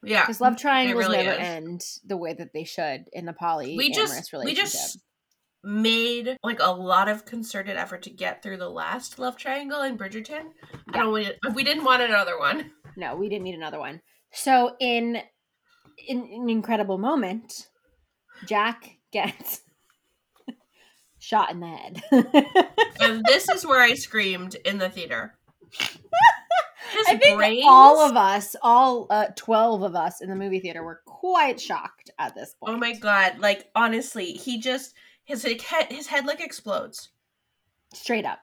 [0.03, 0.21] Yeah.
[0.21, 1.47] Because love triangles really never is.
[1.47, 4.45] end the way that they should in the poly we just, relationship.
[4.45, 4.99] We just
[5.63, 9.97] made like a lot of concerted effort to get through the last love triangle in
[9.97, 10.45] Bridgerton.
[10.71, 10.79] Yeah.
[10.93, 12.71] I don't we, we didn't want another one.
[12.99, 14.01] No, we didn't need another one.
[14.31, 15.21] So in
[16.07, 17.69] in an incredible moment,
[18.45, 19.61] Jack gets
[21.19, 22.03] shot in the head.
[22.99, 25.35] and this is where I screamed in the theater.
[26.91, 27.65] His I think brains...
[27.67, 32.09] all of us, all uh, 12 of us in the movie theater were quite shocked
[32.17, 32.75] at this point.
[32.75, 37.09] Oh my god, like honestly, he just his head his head like explodes.
[37.93, 38.39] Straight up.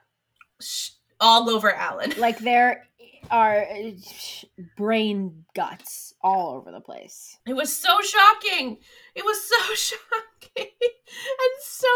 [1.19, 2.13] All over Alan.
[2.17, 2.86] Like there
[3.31, 3.91] are uh,
[4.75, 7.37] brain guts all over the place.
[7.47, 8.77] It was so shocking.
[9.15, 10.71] It was so shocking.
[10.81, 11.87] and so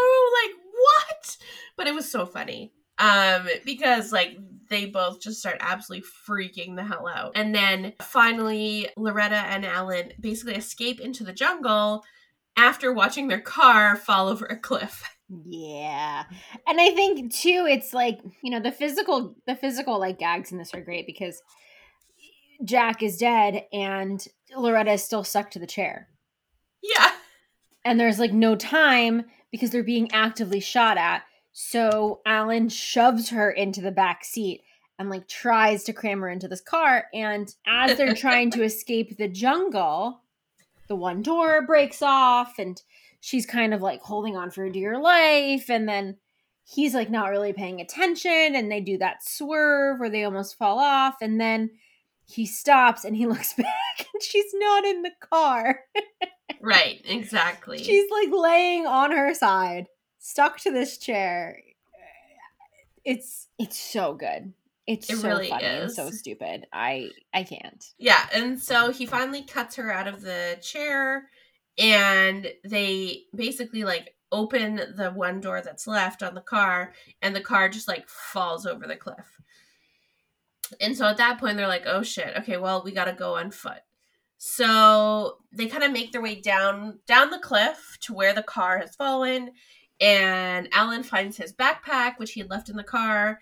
[0.44, 1.36] like what?
[1.76, 2.72] But it was so funny.
[2.98, 4.36] Um because like
[4.68, 7.32] they both just start absolutely freaking the hell out.
[7.34, 12.04] And then finally Loretta and Alan basically escape into the jungle
[12.56, 15.04] after watching their car fall over a cliff.
[15.46, 16.24] Yeah.
[16.66, 20.58] And I think too it's like, you know, the physical the physical like gags in
[20.58, 21.42] this are great because
[22.64, 26.08] Jack is dead and Loretta is still stuck to the chair.
[26.82, 27.12] Yeah.
[27.84, 31.22] And there's like no time because they're being actively shot at.
[31.52, 34.62] So Alan shoves her into the back seat
[34.98, 39.16] and like tries to cram her into this car and as they're trying to escape
[39.16, 40.20] the jungle,
[40.88, 42.82] the one door breaks off and
[43.22, 46.16] she's kind of like holding on for dear life and then
[46.64, 50.80] he's like not really paying attention and they do that swerve where they almost fall
[50.80, 51.70] off and then
[52.24, 55.80] he stops and he looks back and she's not in the car
[56.60, 59.86] right exactly she's like laying on her side
[60.18, 61.58] stuck to this chair
[63.04, 64.52] it's it's so good
[64.84, 65.82] it's it so really funny is.
[65.82, 66.66] and so stupid.
[66.72, 67.84] I I can't.
[67.98, 71.28] Yeah, and so he finally cuts her out of the chair
[71.78, 77.40] and they basically like open the one door that's left on the car and the
[77.40, 79.40] car just like falls over the cliff.
[80.80, 82.34] And so at that point they're like, "Oh shit.
[82.38, 83.80] Okay, well, we got to go on foot."
[84.38, 88.78] So they kind of make their way down down the cliff to where the car
[88.78, 89.52] has fallen
[90.00, 93.38] and Alan finds his backpack which he had left in the car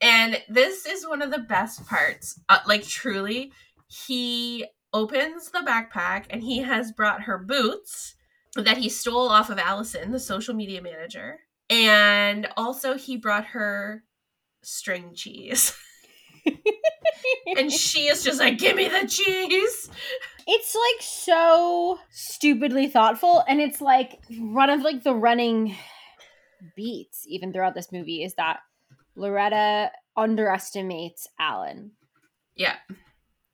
[0.00, 2.38] and this is one of the best parts.
[2.48, 3.52] Uh, like truly,
[3.88, 8.14] he opens the backpack and he has brought her boots
[8.56, 11.40] that he stole off of Allison, the social media manager.
[11.68, 14.04] And also, he brought her
[14.62, 15.76] string cheese.
[17.56, 19.90] and she is just like, give me the cheese.
[20.46, 25.74] It's like so stupidly thoughtful, and it's like one of like the running
[26.76, 28.60] beats even throughout this movie is that
[29.16, 31.92] Loretta underestimates Alan.
[32.54, 32.76] Yeah.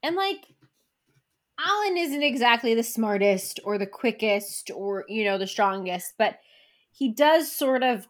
[0.03, 0.44] And like
[1.64, 6.38] Alan isn't exactly the smartest or the quickest or, you know, the strongest, but
[6.92, 8.08] he does sort of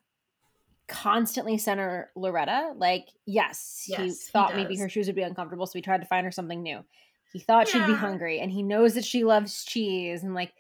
[0.89, 2.73] constantly center Loretta.
[2.77, 6.01] Like, yes, yes he thought he maybe her shoes would be uncomfortable, so he tried
[6.01, 6.85] to find her something new.
[7.33, 7.87] He thought yeah.
[7.87, 10.53] she'd be hungry, and he knows that she loves cheese, and like,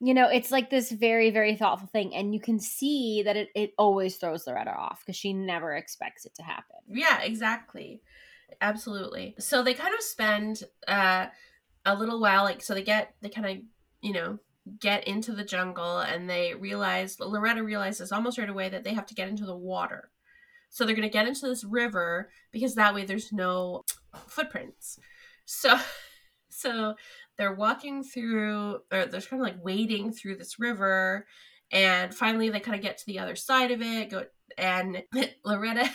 [0.00, 3.48] you know, it's like this very, very thoughtful thing, and you can see that it,
[3.54, 6.76] it always throws Loretta off because she never expects it to happen.
[6.88, 8.00] Yeah, exactly.
[8.60, 9.34] Absolutely.
[9.38, 11.26] So they kind of spend uh
[11.86, 13.64] a little while like so they get they kind of
[14.02, 14.38] you know
[14.80, 19.06] get into the jungle and they realize loretta realizes almost right away that they have
[19.06, 20.10] to get into the water.
[20.68, 23.84] So they're going to get into this river because that way there's no
[24.26, 24.98] footprints.
[25.44, 25.78] So
[26.50, 26.94] so
[27.38, 31.26] they're walking through or they're kind of like wading through this river
[31.70, 34.24] and finally they kind of get to the other side of it go
[34.56, 35.02] and
[35.44, 35.90] loretta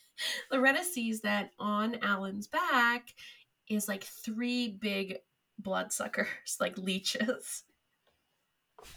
[0.52, 3.08] loretta sees that on alan's back
[3.68, 5.16] is like three big
[5.58, 6.28] bloodsuckers,
[6.60, 7.64] like leeches.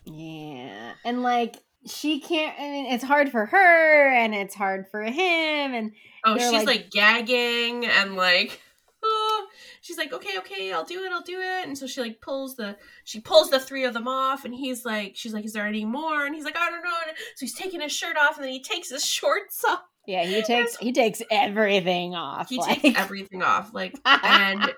[0.06, 0.94] Yeah.
[1.04, 5.74] And like she can't I mean it's hard for her and it's hard for him
[5.74, 5.92] and
[6.26, 8.60] Oh, she's like, like, gagging and like
[9.04, 9.48] oh
[9.82, 12.56] she's like, Okay, okay, I'll do it, I'll do it and so she like pulls
[12.56, 15.66] the she pulls the three of them off and he's like she's like, Is there
[15.66, 16.26] any more?
[16.26, 16.92] And he's like, I don't know.
[17.36, 19.82] So he's taking his shirt off and then he takes his shorts off.
[20.06, 22.50] Yeah, he takes he takes everything off.
[22.50, 22.82] He like.
[22.82, 23.74] takes everything off.
[23.74, 24.74] Like and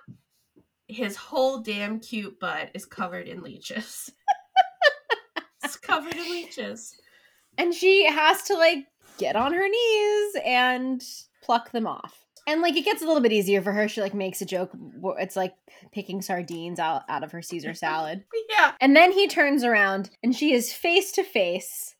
[0.91, 4.11] his whole damn cute butt is covered in leeches.
[5.63, 6.93] it's covered in leeches.
[7.57, 8.85] And she has to like
[9.17, 11.03] get on her knees and
[11.43, 12.25] pluck them off.
[12.47, 13.87] And like it gets a little bit easier for her.
[13.87, 14.71] She like makes a joke.
[15.19, 15.53] It's like
[15.93, 18.25] picking sardines out, out of her Caesar salad.
[18.49, 18.73] yeah.
[18.81, 21.95] And then he turns around and she is face to face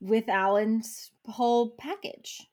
[0.00, 2.48] with Alan's whole package.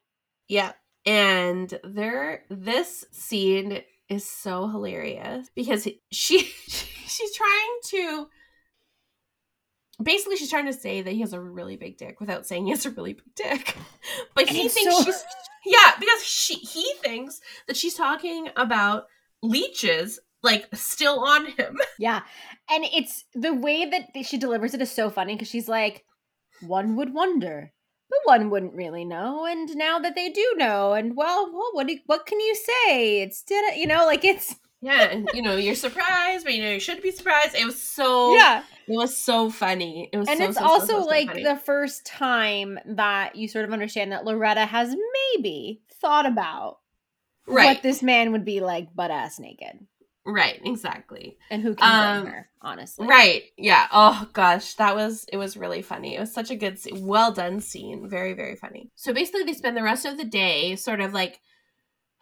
[0.49, 0.73] Yeah.
[1.05, 8.27] And there this scene is so hilarious because she she's trying to
[10.01, 12.71] basically she's trying to say that he has a really big dick without saying he
[12.71, 13.75] has a really big dick.
[14.35, 15.03] But he thinks so...
[15.03, 15.23] she's
[15.65, 19.07] yeah, because she he thinks that she's talking about
[19.43, 21.77] leeches like still on him.
[21.99, 22.21] Yeah.
[22.69, 26.05] And it's the way that she delivers it is so funny because she's like
[26.61, 27.71] one would wonder
[28.09, 31.87] but one wouldn't really know and now that they do know and well, well what
[31.87, 33.21] do, what can you say?
[33.21, 36.71] It's did you know like it's yeah and you know you're surprised but you know
[36.71, 37.55] you shouldn't be surprised.
[37.55, 38.63] It was so yeah.
[38.87, 40.09] it was so funny.
[40.11, 43.65] It was and so, it's so, also so, like the first time that you sort
[43.65, 44.95] of understand that loretta has
[45.35, 46.79] maybe thought about
[47.47, 47.65] right.
[47.65, 49.79] what this man would be like butt ass naked
[50.27, 51.37] Right, exactly.
[51.49, 53.07] And who can um, blame her, honestly.
[53.07, 53.43] Right.
[53.55, 53.87] Yeah.
[53.93, 56.17] Oh gosh, that was it was really funny.
[56.17, 58.09] It was such a good well done scene.
[58.09, 58.91] Very very funny.
[58.95, 61.39] So basically they spend the rest of the day sort of like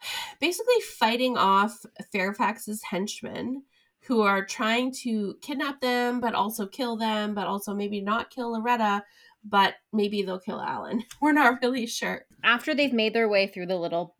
[0.40, 3.64] basically fighting off Fairfax's henchmen
[4.02, 8.52] who are trying to kidnap them but also kill them, but also maybe not kill
[8.52, 9.02] Loretta,
[9.44, 11.02] but maybe they'll kill Alan.
[11.20, 12.24] We're not really sure.
[12.44, 14.14] After they've made their way through the little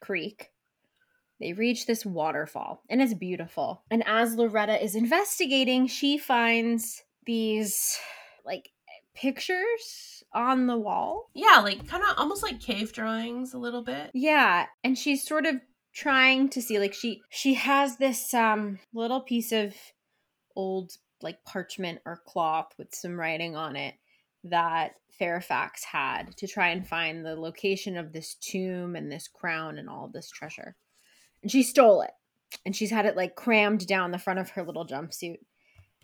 [0.00, 0.50] creek,
[1.40, 3.82] they reach this waterfall, and it's beautiful.
[3.90, 7.98] And as Loretta is investigating, she finds these
[8.44, 8.70] like
[9.14, 11.30] pictures on the wall.
[11.34, 14.10] Yeah, like kind of almost like cave drawings a little bit.
[14.14, 15.56] Yeah, and she's sort of
[15.94, 19.74] trying to see like she she has this um little piece of
[20.54, 23.94] old like parchment or cloth with some writing on it
[24.44, 29.78] that Fairfax had to try and find the location of this tomb and this crown
[29.78, 30.76] and all this treasure
[31.42, 32.10] and she stole it.
[32.64, 35.38] And she's had it like crammed down the front of her little jumpsuit.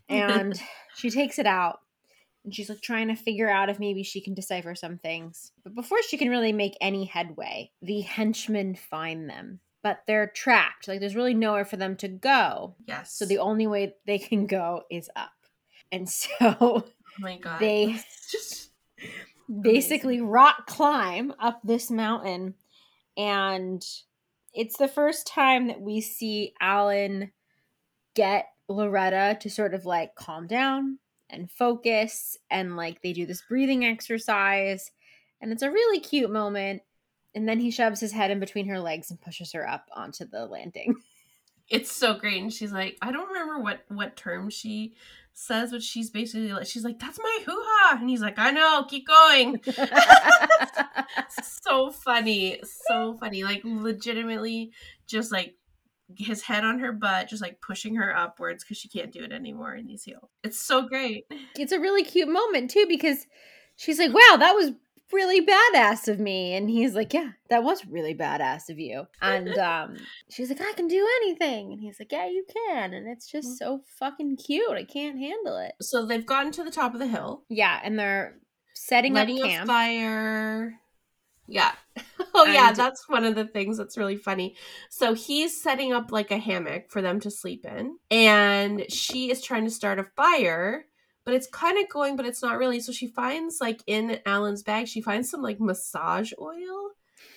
[0.06, 0.60] And
[0.96, 1.78] she takes it out.
[2.44, 5.52] And she's like trying to figure out if maybe she can decipher some things.
[5.62, 9.60] But before she can really make any headway the henchmen find them.
[9.82, 12.74] But they're trapped like there's really nowhere for them to go.
[12.86, 13.14] Yes.
[13.14, 15.32] So the only way they can go is up.
[15.90, 16.28] And so
[16.60, 16.84] oh
[17.18, 17.60] my god.
[17.60, 17.98] they
[18.30, 18.72] just
[19.62, 22.56] basically rock climb up this mountain.
[23.16, 23.82] And
[24.54, 27.32] it's the first time that we see Alan
[28.14, 30.98] get Loretta to sort of like calm down
[31.28, 34.90] and focus and like they do this breathing exercise
[35.40, 36.82] and it's a really cute moment
[37.34, 40.24] and then he shoves his head in between her legs and pushes her up onto
[40.24, 40.94] the landing.
[41.68, 42.40] it's so great.
[42.40, 44.94] And she's like, I don't remember what what term she
[45.34, 48.50] says, but she's basically like, she's like, that's my hoo ha, and he's like, I
[48.50, 49.60] know, keep going.
[51.62, 54.72] so funny, so funny, like legitimately,
[55.06, 55.56] just like
[56.16, 59.32] his head on her butt, just like pushing her upwards because she can't do it
[59.32, 60.30] anymore in these heels.
[60.42, 61.26] It's so great.
[61.58, 63.26] It's a really cute moment too because
[63.76, 64.72] she's like, "Wow, that was
[65.12, 69.56] really badass of me," and he's like, "Yeah, that was really badass of you." And
[69.58, 69.96] um,
[70.30, 73.48] she's like, "I can do anything," and he's like, "Yeah, you can," and it's just
[73.48, 73.56] mm.
[73.56, 74.70] so fucking cute.
[74.70, 75.74] I can't handle it.
[75.80, 77.44] So they've gotten to the top of the hill.
[77.48, 78.36] Yeah, and they're
[78.74, 79.66] setting Lighting up camp.
[79.66, 80.74] fire.
[81.46, 81.72] Yeah.
[82.36, 84.56] Oh and, yeah, that's one of the things that's really funny.
[84.90, 89.40] So he's setting up like a hammock for them to sleep in, and she is
[89.40, 90.86] trying to start a fire,
[91.24, 92.80] but it's kind of going, but it's not really.
[92.80, 96.90] So she finds like in Alan's bag, she finds some like massage oil,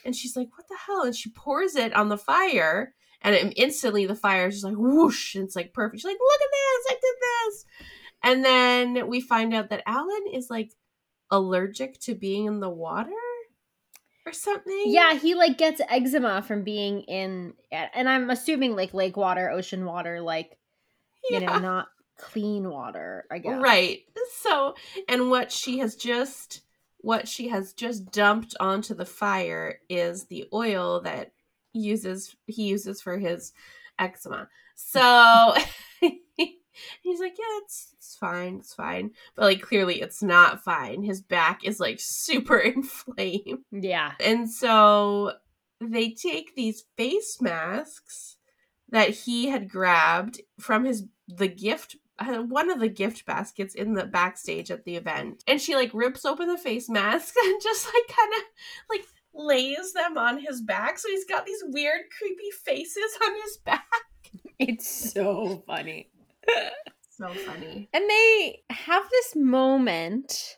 [0.06, 3.54] and she's like, "What the hell?" And she pours it on the fire, and it,
[3.56, 6.02] instantly the fire is just like whoosh, and it's like perfect.
[6.02, 6.86] She's like, "Look at this!
[6.90, 7.66] I did this!"
[8.24, 10.74] And then we find out that Alan is like
[11.32, 13.12] allergic to being in the water
[14.26, 14.84] or something.
[14.88, 19.86] Yeah, he like gets eczema from being in, and I'm assuming like lake water, ocean
[19.86, 20.58] water, like
[21.30, 21.46] you yeah.
[21.46, 23.26] know, not clean water.
[23.32, 23.99] I guess right.
[24.39, 24.76] So,
[25.07, 26.61] and what she has just
[26.99, 31.32] what she has just dumped onto the fire is the oil that
[31.74, 33.53] uses he uses for his
[33.99, 34.49] eczema.
[34.76, 35.55] So
[36.01, 39.11] he's like, yeah, it's it's fine, it's fine.
[39.36, 41.03] But like clearly it's not fine.
[41.03, 43.63] His back is like super inflamed.
[43.72, 44.13] Yeah.
[44.20, 45.34] And so
[45.80, 48.38] they take these face masks
[48.89, 53.93] that he had grabbed from his the gift uh, one of the gift baskets in
[53.93, 57.86] the backstage at the event and she like rips open the face mask and just
[57.86, 58.43] like kind of
[58.89, 63.57] like lays them on his back so he's got these weird creepy faces on his
[63.65, 63.86] back
[64.59, 66.09] it's so funny
[67.18, 67.89] so funny.
[67.93, 70.57] And they have this moment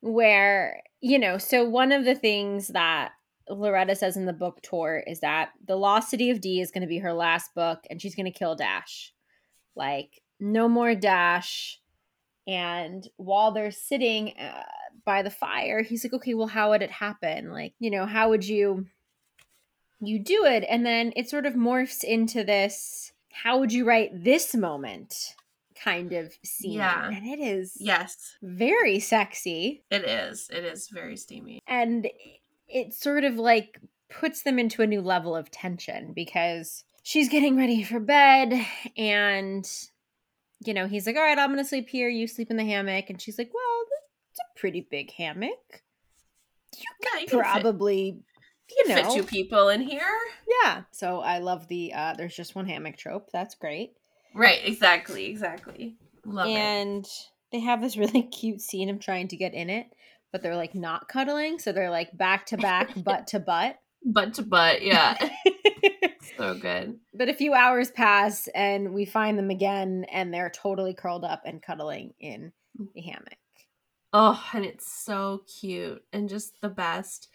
[0.00, 3.12] where, you know, so one of the things that
[3.48, 6.82] Loretta says in the book tour is that The Lost City of D is going
[6.82, 9.12] to be her last book and she's going to kill Dash.
[9.74, 11.80] Like, no more Dash.
[12.46, 14.62] And while they're sitting uh,
[15.04, 17.52] by the fire, he's like, okay, well, how would it happen?
[17.52, 18.86] Like, you know, how would you
[20.02, 24.24] you do it and then it sort of morphs into this how would you write
[24.24, 25.34] this moment
[25.82, 26.72] kind of scene.
[26.72, 27.08] Yeah.
[27.08, 28.36] And it is yes.
[28.42, 29.82] Very sexy.
[29.90, 30.48] It is.
[30.52, 31.60] It is very steamy.
[31.66, 32.08] And
[32.68, 37.56] it sort of like puts them into a new level of tension because she's getting
[37.56, 38.54] ready for bed
[38.96, 39.68] and
[40.64, 42.08] you know, he's like, "All right, I'm going to sleep here.
[42.08, 43.86] You sleep in the hammock." And she's like, "Well,
[44.30, 45.82] it's a pretty big hammock.
[46.76, 46.84] You
[47.14, 48.22] yeah, you probably
[48.76, 50.02] you know, fit two people in here.
[50.62, 50.82] Yeah.
[50.92, 53.30] So I love the uh there's just one hammock trope.
[53.32, 53.92] That's great.
[54.34, 55.96] Right, exactly, exactly.
[56.24, 57.10] Love and it.
[57.52, 59.86] they have this really cute scene of trying to get in it,
[60.32, 63.78] but they're like not cuddling, so they're like back to back, butt to butt.
[64.04, 65.16] Butt to butt, yeah.
[66.40, 66.98] so good.
[67.14, 71.42] But a few hours pass and we find them again and they're totally curled up
[71.44, 72.52] and cuddling in
[72.94, 73.38] the hammock.
[74.12, 77.28] Oh, and it's so cute and just the best.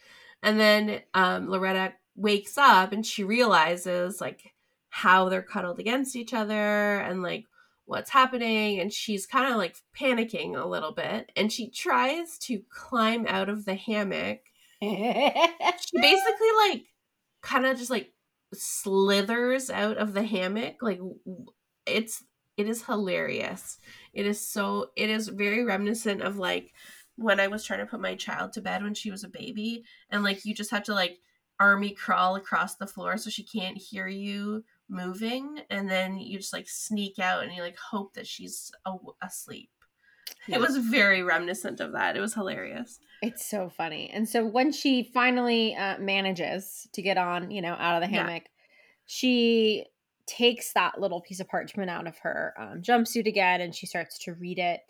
[0.43, 4.53] And then um, Loretta wakes up and she realizes like
[4.89, 7.45] how they're cuddled against each other and like
[7.85, 12.61] what's happening and she's kind of like panicking a little bit and she tries to
[12.71, 14.39] climb out of the hammock
[14.81, 16.85] she basically like
[17.41, 18.11] kind of just like
[18.55, 20.99] slithers out of the hammock like
[21.85, 22.23] it's
[22.57, 23.77] it is hilarious
[24.13, 26.73] it is so it is very reminiscent of like
[27.17, 29.83] when I was trying to put my child to bed when she was a baby,
[30.09, 31.19] and like you just have to like
[31.59, 36.53] army crawl across the floor so she can't hear you moving, and then you just
[36.53, 39.69] like sneak out and you like hope that she's a- asleep.
[40.47, 42.15] It was very reminiscent of that.
[42.15, 42.99] It was hilarious.
[43.21, 44.09] It's so funny.
[44.13, 48.15] And so when she finally uh, manages to get on, you know, out of the
[48.15, 48.49] hammock, yeah.
[49.05, 49.85] she
[50.27, 54.19] takes that little piece of parchment out of her um, jumpsuit again and she starts
[54.19, 54.81] to read it.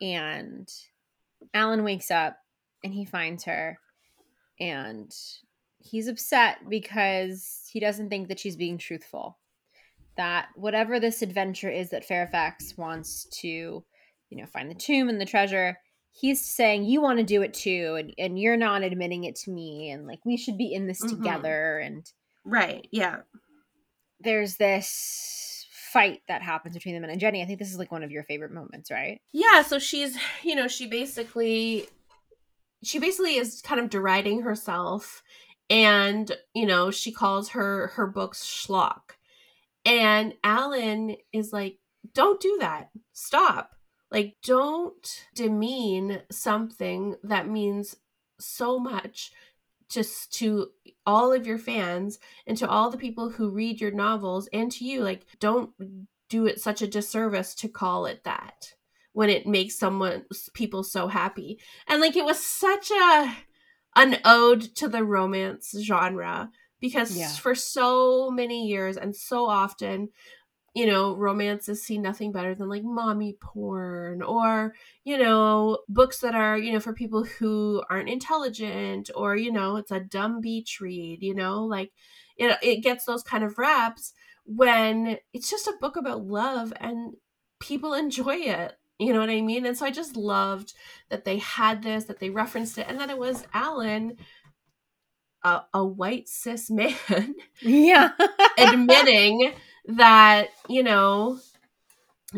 [0.00, 0.68] And
[1.52, 2.36] Alan wakes up
[2.82, 3.78] and he finds her
[4.60, 5.12] and
[5.78, 9.38] he's upset because he doesn't think that she's being truthful.
[10.16, 13.84] That whatever this adventure is that Fairfax wants to,
[14.34, 15.78] you know, find the tomb and the treasure,
[16.10, 19.50] he's saying you want to do it too and, and you're not admitting it to
[19.50, 21.16] me and like we should be in this mm-hmm.
[21.16, 22.12] together and
[22.44, 23.16] right yeah
[24.20, 27.40] there's this fight that happens between them and Jenny.
[27.40, 29.20] I think this is like one of your favorite moments, right?
[29.32, 31.86] Yeah, so she's, you know, she basically
[32.82, 35.22] she basically is kind of deriding herself
[35.70, 39.16] and, you know, she calls her her books schlock.
[39.86, 41.78] And Alan is like,
[42.12, 42.88] don't do that.
[43.12, 43.70] Stop.
[44.10, 47.96] Like, don't demean something that means
[48.38, 49.32] so much
[49.88, 50.68] just to
[51.06, 54.84] all of your fans and to all the people who read your novels and to
[54.84, 55.02] you.
[55.02, 55.70] Like, don't
[56.28, 58.72] do it such a disservice to call it that
[59.12, 60.24] when it makes someone
[60.54, 63.36] people so happy and like it was such a
[63.96, 66.50] an ode to the romance genre
[66.80, 67.28] because yeah.
[67.28, 70.08] for so many years and so often
[70.74, 76.34] you know romances see nothing better than like mommy porn or you know books that
[76.34, 80.78] are you know for people who aren't intelligent or you know it's a dumb beach
[80.80, 81.92] read you know like
[82.36, 84.12] it, it gets those kind of raps
[84.44, 87.14] when it's just a book about love and
[87.60, 89.66] people enjoy it you know what I mean?
[89.66, 90.72] And so I just loved
[91.08, 94.16] that they had this, that they referenced it, and that it was Alan,
[95.42, 98.10] a, a white cis man, yeah,
[98.58, 99.52] admitting
[99.86, 101.38] that you know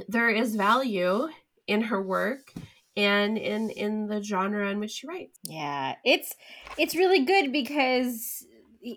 [0.09, 1.29] there is value
[1.67, 2.53] in her work
[2.97, 5.39] and in in the genre in which she writes.
[5.45, 6.35] Yeah, it's
[6.79, 8.47] it's really good because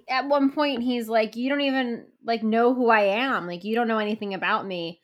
[0.09, 3.47] at one point he's like, "You don't even like know who I am.
[3.47, 5.01] Like you don't know anything about me."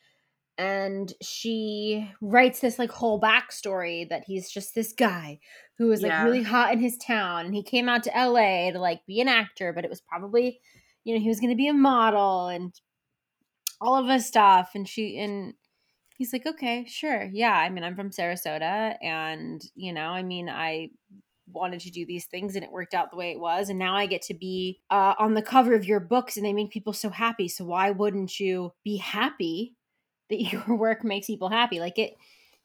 [0.57, 5.39] and she writes this like whole backstory that he's just this guy
[5.77, 6.23] who was like yeah.
[6.23, 9.27] really hot in his town and he came out to LA to like be an
[9.27, 10.59] actor, but it was probably
[11.03, 12.73] you know, he was gonna be a model and
[13.82, 15.53] all of his stuff and she and
[16.17, 17.55] he's like, Okay, sure, yeah.
[17.55, 20.89] I mean I'm from Sarasota and you know, I mean I
[21.51, 23.95] wanted to do these things and it worked out the way it was and now
[23.95, 26.91] i get to be uh, on the cover of your books and they make people
[26.91, 29.76] so happy so why wouldn't you be happy
[30.30, 31.80] that your work makes people happy.
[31.80, 32.15] Like it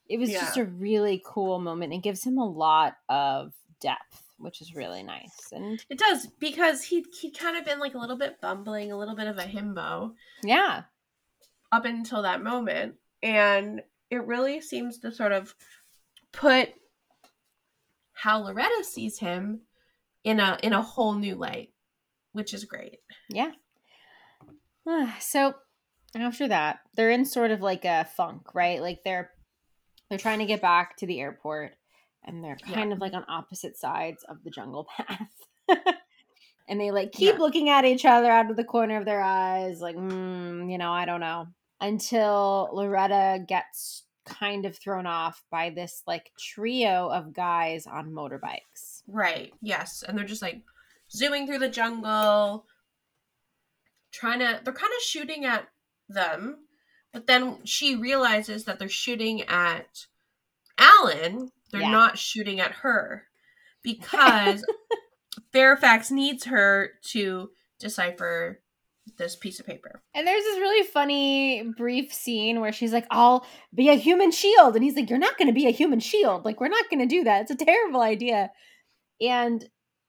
[0.07, 0.41] it was yeah.
[0.41, 1.93] just a really cool moment.
[1.93, 5.51] It gives him a lot of depth, which is really nice.
[5.51, 8.97] And it does because he he kind of been like a little bit bumbling, a
[8.97, 10.13] little bit of a himbo.
[10.43, 10.83] Yeah.
[11.71, 12.95] Up until that moment.
[13.23, 15.55] And it really seems to sort of
[16.31, 16.69] put
[18.13, 19.61] how Loretta sees him
[20.23, 21.69] in a in a whole new light,
[22.33, 22.99] which is great.
[23.29, 23.51] Yeah.
[25.19, 25.55] So
[26.15, 28.81] after that, they're in sort of like a funk, right?
[28.81, 29.31] Like they're
[30.09, 31.75] they're trying to get back to the airport
[32.23, 32.95] and they're kind yeah.
[32.95, 35.31] of like on opposite sides of the jungle path.
[36.67, 37.39] and they like keep yeah.
[37.39, 40.91] looking at each other out of the corner of their eyes like, mm, you know,
[40.91, 41.47] I don't know.
[41.81, 49.01] Until Loretta gets kind of thrown off by this like trio of guys on motorbikes.
[49.07, 49.51] Right.
[49.61, 50.03] Yes.
[50.07, 50.61] And they're just like
[51.11, 52.65] zooming through the jungle
[54.11, 55.67] trying to they're kind of shooting at
[56.09, 56.57] them,
[57.13, 60.05] but then she realizes that they're shooting at
[60.77, 61.49] Alan.
[61.71, 61.91] They're yeah.
[61.91, 63.23] not shooting at her
[63.83, 64.65] because
[65.51, 68.60] Fairfax needs her to decipher
[69.17, 70.01] this piece of paper.
[70.13, 74.75] And there's this really funny brief scene where she's like, I'll be a human shield.
[74.75, 76.45] And he's like, You're not going to be a human shield.
[76.45, 77.41] Like, we're not going to do that.
[77.41, 78.51] It's a terrible idea.
[79.19, 79.67] And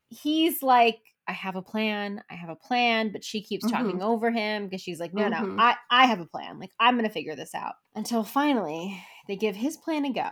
[0.09, 2.23] he's like, I have a plan.
[2.31, 3.77] I have a plan, but she keeps mm-hmm.
[3.77, 5.57] talking over him because she's like, no, mm-hmm.
[5.57, 6.59] no, I, I have a plan.
[6.59, 7.75] Like, I'm going to figure this out.
[7.95, 10.31] Until finally, they give his plan a go.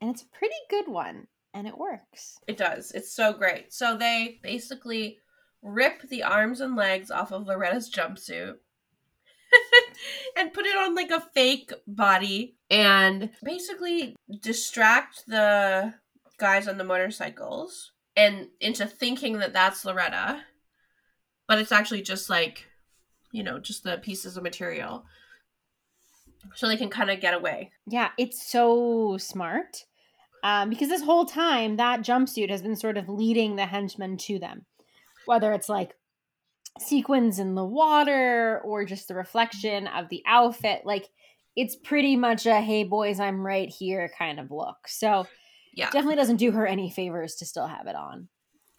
[0.00, 1.26] And it's a pretty good one.
[1.54, 2.36] And it works.
[2.46, 2.92] It does.
[2.92, 3.72] It's so great.
[3.72, 5.18] So they basically
[5.66, 8.54] rip the arms and legs off of Loretta's jumpsuit
[10.36, 15.94] and put it on like a fake body and basically distract the
[16.38, 20.42] guys on the motorcycles and into thinking that that's Loretta,
[21.48, 22.66] but it's actually just like,
[23.32, 25.04] you know, just the pieces of material.
[26.54, 27.72] So they can kind of get away.
[27.88, 29.84] Yeah, it's so smart.
[30.44, 34.38] Um, because this whole time, that jumpsuit has been sort of leading the henchmen to
[34.38, 34.64] them.
[35.26, 35.94] Whether it's like
[36.78, 41.08] sequins in the water or just the reflection of the outfit, like
[41.54, 44.76] it's pretty much a hey boys, I'm right here kind of look.
[44.86, 45.26] So
[45.74, 45.90] yeah.
[45.90, 48.28] definitely doesn't do her any favors to still have it on.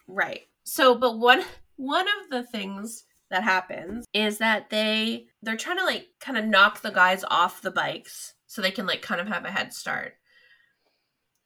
[0.06, 0.42] Right.
[0.64, 1.42] So but one
[1.76, 6.44] one of the things that happens is that they they're trying to like kind of
[6.44, 9.72] knock the guys off the bikes so they can like kind of have a head
[9.72, 10.14] start.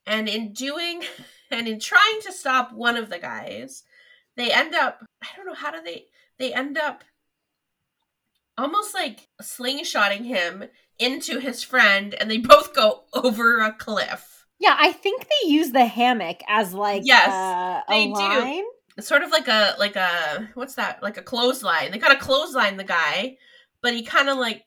[0.07, 1.03] And in doing
[1.51, 3.85] and in trying to stop one of the guys
[4.37, 6.07] they end up i don't know how do they
[6.39, 7.05] they end up
[8.59, 10.65] almost like slingshotting him
[10.99, 15.73] into his friend and they both go over a cliff yeah, I think they use
[15.73, 18.63] the hammock as like yes, uh, they line.
[18.63, 18.71] do.
[18.97, 21.03] It's sort of like a like a what's that?
[21.03, 21.91] Like a clothesline.
[21.91, 23.39] They kind of clothesline the guy,
[23.83, 24.63] but he kind of like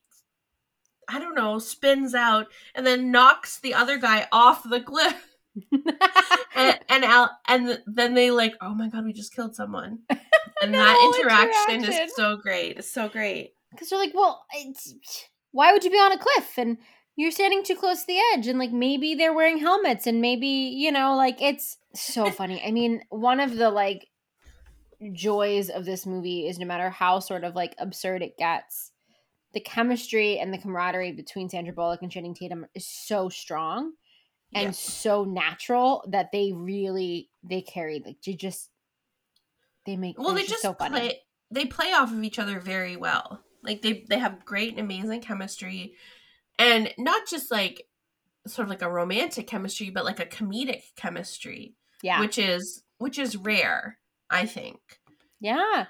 [1.08, 5.35] I don't know, spins out and then knocks the other guy off the cliff.
[6.56, 10.00] and and, Al, and then they like, oh my god, we just killed someone.
[10.62, 12.78] And no, that interaction, interaction, is so great.
[12.78, 13.56] It's so great.
[13.72, 14.46] because they're like, well,
[15.52, 16.78] why would you be on a cliff and
[17.16, 20.48] you're standing too close to the edge and like maybe they're wearing helmets and maybe
[20.48, 24.08] you know like it's so funny i mean one of the like
[25.14, 28.92] joys of this movie is no matter how sort of like absurd it gets
[29.54, 33.94] the chemistry and the camaraderie between sandra bullock and channing tatum is so strong
[34.54, 34.72] and yeah.
[34.72, 38.70] so natural that they really they carry like you just
[39.86, 41.00] they make well they just, so funny.
[41.00, 41.20] play
[41.52, 43.42] they play off of each other very well.
[43.64, 45.96] Like they they have great and amazing chemistry.
[46.58, 47.88] And not just like
[48.48, 52.20] sort of like a romantic chemistry but like a comedic chemistry yeah.
[52.20, 53.98] which is which is rare
[54.30, 54.80] i think.
[55.40, 55.86] Yeah.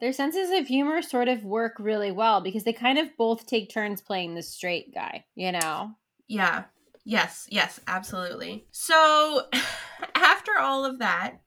[0.00, 3.70] Their senses of humor sort of work really well because they kind of both take
[3.70, 5.92] turns playing the straight guy you know?
[6.28, 6.64] Yeah
[7.04, 8.66] yes yes absolutely.
[8.70, 9.46] So
[10.14, 11.40] after all of that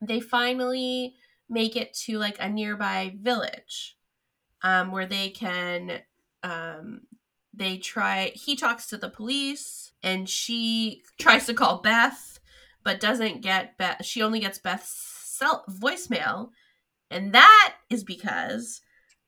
[0.00, 1.14] they finally
[1.48, 3.96] make it to like a nearby village
[4.62, 6.00] um, where they can
[6.42, 7.02] um,
[7.54, 12.38] they try he talks to the police and she tries to call beth
[12.84, 14.90] but doesn't get beth she only gets beth's
[15.24, 16.50] cell voicemail
[17.10, 18.80] and that is because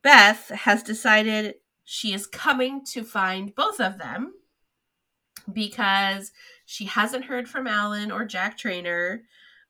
[0.02, 1.54] beth has decided
[1.84, 4.34] she is coming to find both of them
[5.52, 6.32] because
[6.66, 9.22] she hasn't heard from alan or jack trainer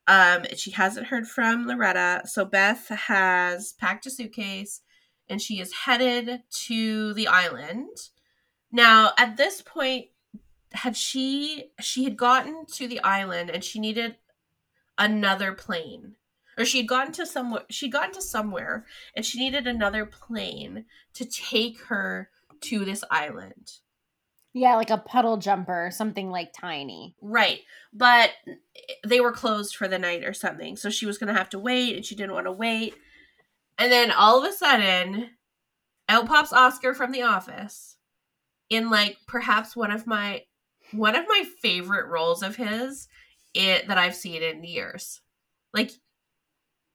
[0.07, 4.81] um, she hasn't heard from loretta so beth has packed a suitcase
[5.29, 8.09] and she is headed to the island
[8.71, 10.07] now, at this point,
[10.73, 14.15] had she she had gotten to the island and she needed
[14.97, 16.15] another plane.
[16.57, 20.85] Or she had gotten to somewhere she'd gotten to somewhere and she needed another plane
[21.13, 22.29] to take her
[22.61, 23.79] to this island.
[24.53, 27.15] Yeah, like a puddle jumper, something like tiny.
[27.21, 27.59] Right.
[27.93, 28.31] But
[29.05, 30.75] they were closed for the night or something.
[30.75, 32.95] So she was going to have to wait and she didn't want to wait.
[33.77, 35.31] And then all of a sudden,
[36.09, 37.95] out pops Oscar from the office
[38.69, 40.43] in like perhaps one of my
[40.91, 43.07] one of my favorite roles of his
[43.53, 45.21] it that I've seen in years.
[45.73, 45.91] Like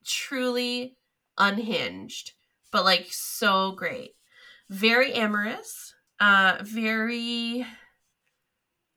[0.04, 0.96] truly
[1.38, 2.32] unhinged,
[2.70, 4.12] but like so great.
[4.68, 7.66] Very amorous, uh very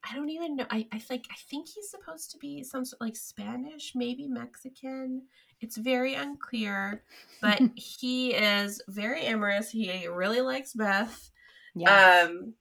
[0.09, 0.65] I don't even know.
[0.69, 5.23] I, I think I think he's supposed to be some sort like Spanish, maybe Mexican.
[5.61, 7.03] It's very unclear,
[7.41, 9.69] but he is very amorous.
[9.69, 11.29] He really likes Beth.
[11.75, 12.23] Yeah.
[12.27, 12.53] Um,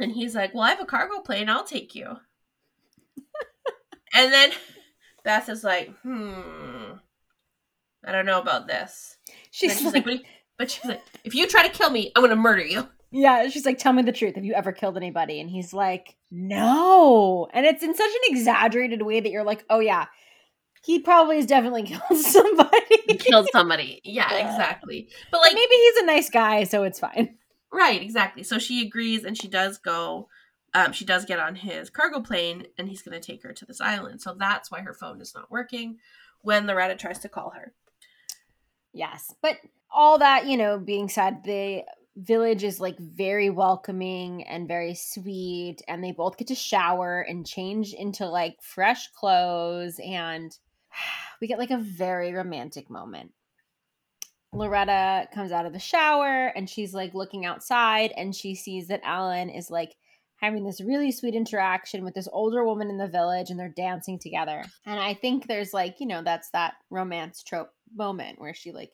[0.00, 1.48] and he's like, Well, I have a cargo plane.
[1.48, 2.16] I'll take you.
[4.14, 4.50] and then
[5.24, 6.92] Beth is like, Hmm,
[8.04, 9.16] I don't know about this.
[9.50, 10.24] She's, she's like, like
[10.58, 12.88] But she's like, If you try to kill me, I'm going to murder you.
[13.12, 14.34] Yeah, she's like, Tell me the truth.
[14.36, 15.40] Have you ever killed anybody?
[15.40, 17.48] And he's like, No.
[17.52, 20.06] And it's in such an exaggerated way that you're like, Oh, yeah.
[20.84, 23.16] He probably has definitely killed somebody.
[23.18, 24.00] killed somebody.
[24.02, 25.08] Yeah, exactly.
[25.30, 27.36] But like but maybe he's a nice guy, so it's fine.
[27.72, 28.42] Right, exactly.
[28.42, 30.28] So she agrees and she does go.
[30.74, 33.64] Um, she does get on his cargo plane and he's going to take her to
[33.66, 34.22] this island.
[34.22, 35.98] So that's why her phone is not working
[36.40, 37.74] when Loretta tries to call her.
[38.92, 39.34] Yes.
[39.42, 39.56] But
[39.90, 41.82] all that, you know, being said, the
[42.16, 45.82] village is like very welcoming and very sweet.
[45.88, 50.00] And they both get to shower and change into like fresh clothes.
[50.04, 50.56] And
[51.40, 53.32] we get like a very romantic moment.
[54.54, 59.00] Loretta comes out of the shower and she's like looking outside and she sees that
[59.02, 59.94] Alan is like
[60.36, 64.18] having this really sweet interaction with this older woman in the village and they're dancing
[64.18, 64.62] together.
[64.84, 68.90] And I think there's like, you know, that's that romance trope moment where she like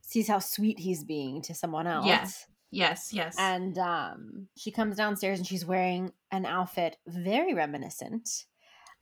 [0.00, 2.06] sees how sweet he's being to someone else.
[2.06, 2.46] Yes.
[2.72, 3.36] Yes, yes.
[3.38, 8.28] And um she comes downstairs and she's wearing an outfit very reminiscent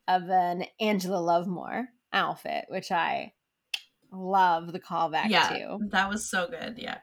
[0.09, 3.33] of an Angela Lovemore outfit, which I
[4.13, 5.79] love the callback yeah, to.
[5.91, 6.75] That was so good.
[6.79, 6.99] Yeah.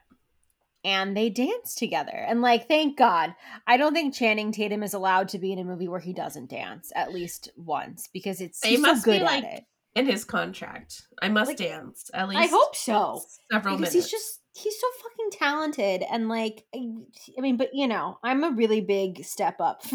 [0.84, 2.12] And they dance together.
[2.12, 3.34] And like, thank God.
[3.66, 6.50] I don't think Channing Tatum is allowed to be in a movie where he doesn't
[6.50, 9.64] dance at least once because it's they he's so good be, like, at it.
[9.94, 11.02] In his contract.
[11.20, 12.40] I must like, dance at least.
[12.40, 13.22] I hope so.
[13.50, 13.94] Several because minutes.
[13.94, 16.88] He's just he's so fucking talented and like I,
[17.36, 19.82] I mean, but you know, I'm a really big step up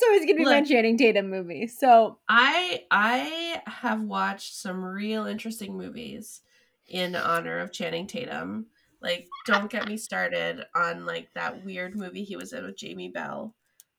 [0.00, 1.66] it's always gonna be my Channing Tatum movie.
[1.66, 6.40] So I I have watched some real interesting movies
[6.86, 8.66] in honor of Channing Tatum.
[9.02, 13.08] Like, don't get me started on like that weird movie he was in with Jamie
[13.08, 13.54] Bell.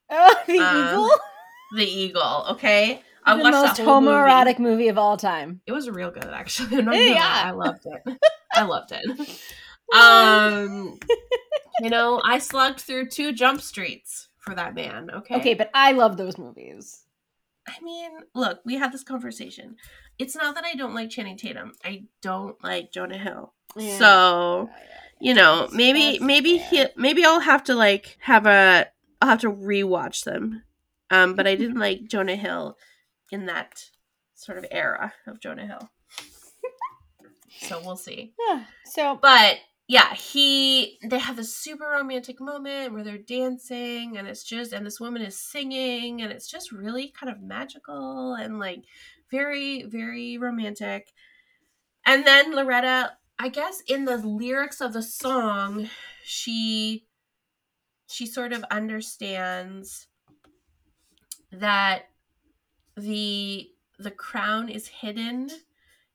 [0.10, 1.10] Oh, the um, Eagle.
[1.74, 2.46] The Eagle.
[2.52, 4.72] Okay, I the most homoerotic movie.
[4.72, 4.88] movie.
[4.90, 5.62] of all time.
[5.66, 6.84] It was real good, actually.
[6.84, 8.18] yeah, I loved it.
[8.54, 9.42] I loved it.
[9.94, 11.00] Um,
[11.82, 15.10] you know, I slugged through two Jump Streets for that man.
[15.12, 15.36] Okay.
[15.36, 17.04] Okay, but I love those movies.
[17.68, 19.76] I mean, look, we had this conversation.
[20.18, 21.74] It's not that I don't like Channing Tatum.
[21.84, 23.54] I don't like Jonah Hill.
[23.76, 23.98] Yeah.
[23.98, 24.70] So
[25.20, 28.88] you know, maybe maybe he, maybe I'll have to like have a
[29.22, 30.64] I'll have to rewatch them.
[31.12, 32.78] Um, but I didn't like Jonah Hill
[33.32, 33.86] in that
[34.34, 35.92] sort of era of Jonah Hill.
[37.62, 38.34] So we'll see.
[38.48, 38.64] Yeah.
[38.86, 39.58] So But
[39.88, 44.86] yeah, he they have this super romantic moment where they're dancing and it's just and
[44.86, 48.84] this woman is singing and it's just really kind of magical and like
[49.30, 51.12] very very romantic.
[52.06, 55.90] And then Loretta, I guess in the lyrics of the song,
[56.24, 57.06] she
[58.08, 60.08] she sort of understands
[61.52, 62.04] that
[62.96, 65.50] the the crown is hidden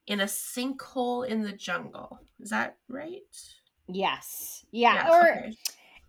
[0.07, 2.19] in a sinkhole in the jungle.
[2.41, 3.23] Is that right?
[3.89, 4.65] yes.
[4.73, 4.95] Yeah.
[4.95, 5.53] Yes, or okay.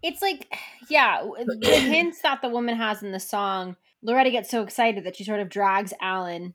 [0.03, 0.53] it's like
[0.89, 5.15] yeah, the hints that the woman has in the song, Loretta gets so excited that
[5.15, 6.53] she sort of drags Alan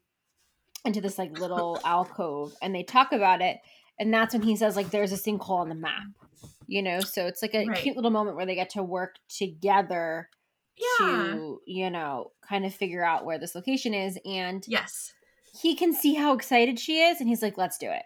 [0.84, 3.58] into this like little alcove and they talk about it
[4.00, 6.02] and that's when he says like there's a sinkhole on the map.
[6.68, 7.82] You know, so it's like a Right.
[7.82, 10.28] cute little moment where they get to work together
[10.76, 11.06] Yeah.
[11.34, 15.12] to, you know, kind of figure out where this location is and Yes.
[15.60, 18.04] He can see how excited she is and he's like let's do it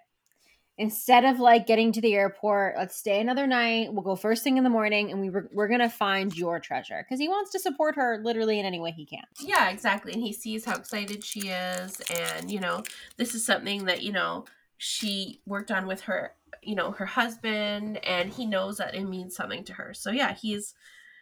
[0.78, 4.58] instead of like getting to the airport let's stay another night we'll go first thing
[4.58, 7.58] in the morning and we were, we're gonna find your treasure because he wants to
[7.58, 10.12] support her literally in any way he can Yeah, exactly.
[10.12, 12.82] And he sees how excited she is and, you know,
[13.16, 14.44] this is something that, you know,
[14.76, 19.34] she worked on with her, you know, her husband and he knows that it means
[19.34, 19.94] something to her.
[19.94, 20.74] So yeah, he's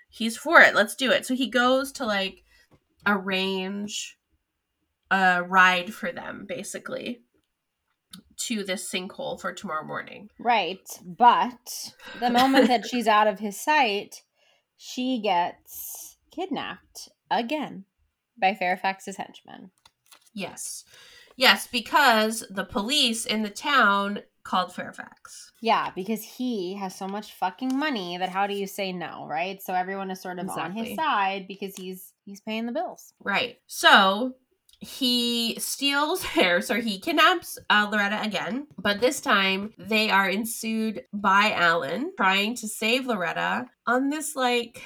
[0.09, 0.75] he's for it.
[0.75, 1.27] Let's do it.
[1.27, 2.43] So he goes to like
[3.07, 4.19] arrange
[5.11, 7.21] a ride for them basically
[8.37, 10.29] to this sinkhole for tomorrow morning.
[10.39, 14.23] right but the moment that she's out of his sight
[14.77, 17.85] she gets kidnapped again
[18.41, 19.71] by fairfax's henchmen
[20.37, 20.85] Yes.
[21.37, 25.53] Yes, because the police in the town called Fairfax.
[25.63, 29.63] yeah because he has so much fucking money that how do you say no right
[29.63, 33.57] so everyone is sort of on his side because he's he's paying the bills Right.
[33.69, 34.35] So
[34.85, 41.05] he steals her, so he kidnaps uh, Loretta again, but this time they are ensued
[41.13, 44.83] by Alan trying to save Loretta on this, like,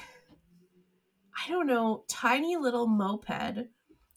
[1.45, 3.67] I don't know, tiny little moped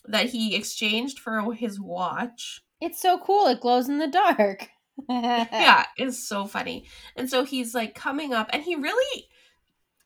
[0.05, 2.63] that he exchanged for his watch.
[2.81, 3.47] It's so cool.
[3.47, 4.69] It glows in the dark.
[5.09, 6.87] yeah, it's so funny.
[7.17, 9.29] And so he's like coming up, and he really,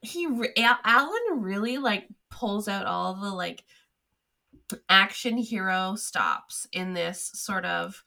[0.03, 3.64] he, Alan really like pulls out all the like
[4.89, 8.03] action hero stops in this sort of.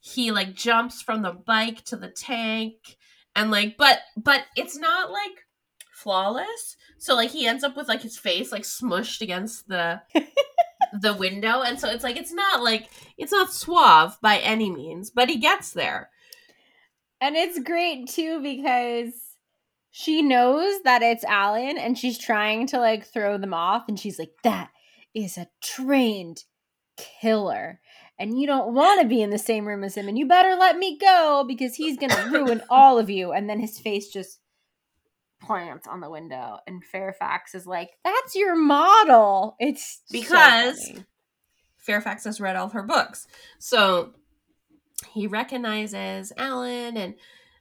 [0.00, 2.96] He like jumps from the bike to the tank,
[3.34, 5.46] and like, but but it's not like
[5.92, 6.76] flawless.
[6.98, 10.00] So like he ends up with like his face like smushed against the
[11.00, 15.10] the window, and so it's like it's not like it's not suave by any means,
[15.10, 16.10] but he gets there.
[17.20, 19.12] And it's great too because
[19.90, 23.88] she knows that it's Alan and she's trying to like throw them off.
[23.88, 24.70] And she's like, that
[25.14, 26.44] is a trained
[26.96, 27.80] killer.
[28.18, 30.08] And you don't want to be in the same room as him.
[30.08, 33.30] And you better let me go because he's going to ruin all of you.
[33.32, 34.40] And then his face just
[35.40, 36.58] plants on the window.
[36.66, 39.54] And Fairfax is like, that's your model.
[39.60, 41.04] It's Because- funny.
[41.76, 43.26] Fairfax has read all her books.
[43.58, 44.14] So
[45.12, 47.14] he recognizes Alan and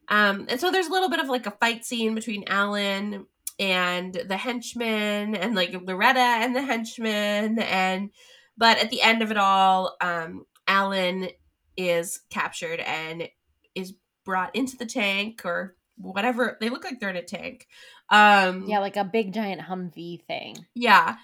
[0.10, 3.26] um and so there's a little bit of like a fight scene between Alan
[3.60, 8.12] and the henchman and like Loretta and the henchman and
[8.58, 11.30] but at the end of it all um Alan
[11.76, 13.30] is captured and
[13.76, 13.94] is
[14.26, 17.68] brought into the tank or whatever they look like they're in a tank
[18.10, 20.66] um yeah, like a big giant Humvee thing.
[20.74, 21.18] yeah,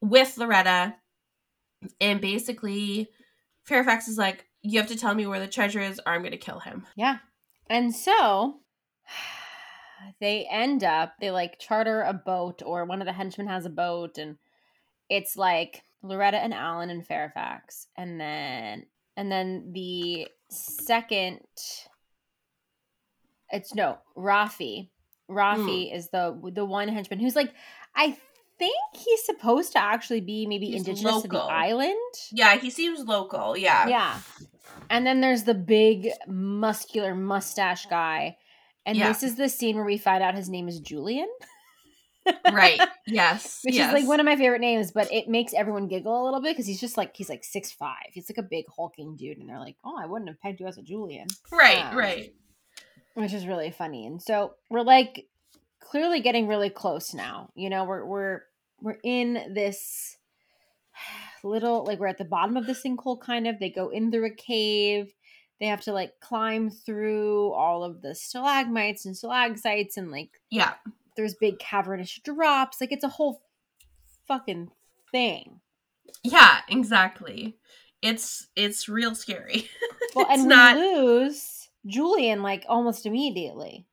[0.00, 0.96] with Loretta.
[2.00, 3.08] And basically,
[3.64, 6.32] Fairfax is like, You have to tell me where the treasure is, or I'm going
[6.32, 6.86] to kill him.
[6.96, 7.18] Yeah.
[7.68, 8.60] And so
[10.20, 13.70] they end up, they like charter a boat, or one of the henchmen has a
[13.70, 14.36] boat, and
[15.08, 17.86] it's like Loretta and Alan and Fairfax.
[17.96, 18.86] And then,
[19.16, 21.40] and then the second,
[23.50, 24.90] it's no, Rafi.
[25.30, 25.96] Rafi hmm.
[25.96, 27.52] is the the one henchman who's like,
[27.94, 28.16] I
[28.58, 31.96] think he's supposed to actually be maybe He's indigenous to the island.
[32.32, 33.56] Yeah, he seems local.
[33.56, 33.88] Yeah.
[33.88, 34.18] Yeah.
[34.90, 38.36] And then there's the big muscular mustache guy.
[38.86, 39.08] And Yeah.
[39.08, 41.28] this is the scene where we find out his name is Julian,
[42.52, 42.80] Right.
[43.06, 43.60] Yes.
[43.64, 43.88] which yes.
[43.88, 46.52] is like one of my favorite names, but it makes everyone giggle a little bit
[46.54, 48.06] because he's just like he's like six five.
[48.12, 50.66] He's like a big hulking dude, and they're like, "Oh, I wouldn't have pegged you
[50.66, 52.34] as a Julian," Right, um, right.
[53.14, 54.06] which is really funny.
[54.06, 55.26] And so we're like
[55.80, 57.50] clearly getting really close now.
[57.54, 58.40] You know, we're we're
[58.80, 60.16] we're in this
[61.44, 63.58] little like we're at the bottom of the sinkhole kind of.
[63.58, 65.12] They go in through a cave.
[65.60, 70.74] They have to like climb through all of the stalagmites and stalactites and like yeah.
[71.16, 73.42] there's big cavernous drops like it's a whole
[74.26, 74.70] fucking
[75.10, 75.60] thing.
[76.22, 77.56] Yeah exactly.
[78.02, 79.68] It's it's real scary.
[80.14, 80.76] Well and not...
[80.76, 83.86] we lose julian like almost immediately.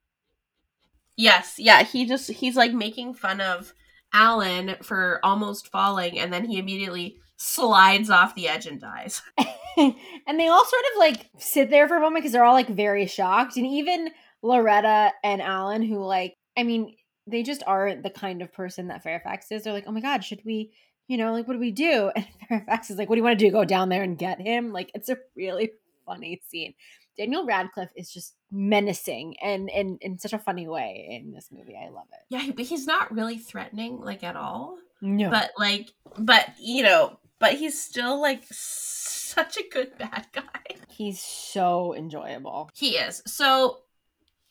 [1.17, 3.73] Yes yeah he just he's like making fun of
[4.13, 9.21] alan for almost falling and then he immediately slides off the edge and dies
[10.27, 12.69] and they all sort of like sit there for a moment because they're all like
[12.69, 13.57] very shocked.
[13.57, 14.09] And even
[14.41, 16.95] Loretta and Alan, who like, I mean,
[17.27, 19.63] they just aren't the kind of person that Fairfax is.
[19.63, 20.71] They're like, oh my God, should we,
[21.07, 22.11] you know, like, what do we do?
[22.15, 23.51] And Fairfax is like, what do you want to do?
[23.51, 24.71] Go down there and get him?
[24.73, 25.71] Like, it's a really
[26.05, 26.73] funny scene.
[27.17, 31.77] Daniel Radcliffe is just menacing and in in such a funny way in this movie.
[31.77, 32.19] I love it.
[32.29, 34.77] Yeah, but he's not really threatening like at all.
[35.01, 35.29] No.
[35.29, 40.43] But like but you know, but he's still like such a good bad guy.
[40.89, 42.69] He's so enjoyable.
[42.75, 43.23] He is.
[43.25, 43.79] So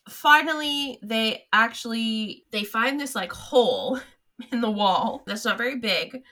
[0.09, 4.01] finally they actually they find this like hole
[4.53, 6.23] in the wall that's not very big,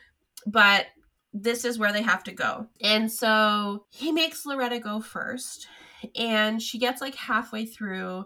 [0.46, 0.86] but
[1.32, 2.66] this is where they have to go.
[2.82, 5.68] And so he makes Loretta go first
[6.16, 8.24] and she gets like halfway through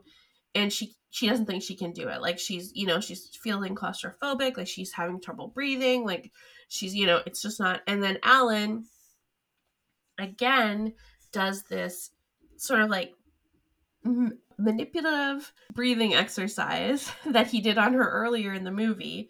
[0.54, 2.22] and she she doesn't think she can do it.
[2.22, 6.32] Like she's, you know, she's feeling claustrophobic, like she's having trouble breathing, like
[6.72, 7.82] she's, you know, it's just not.
[7.86, 8.86] And then Alan
[10.18, 10.94] again
[11.32, 12.10] does this
[12.56, 13.12] sort of like
[14.04, 19.28] m- manipulative breathing exercise that he did on her earlier in the movie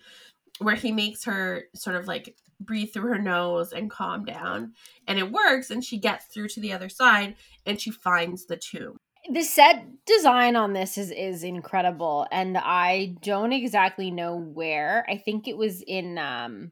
[0.58, 4.72] where he makes her sort of like breathe through her nose and calm down
[5.08, 7.34] and it works and she gets through to the other side
[7.66, 8.96] and she finds the tomb
[9.32, 15.16] the set design on this is is incredible and i don't exactly know where i
[15.16, 16.70] think it was in um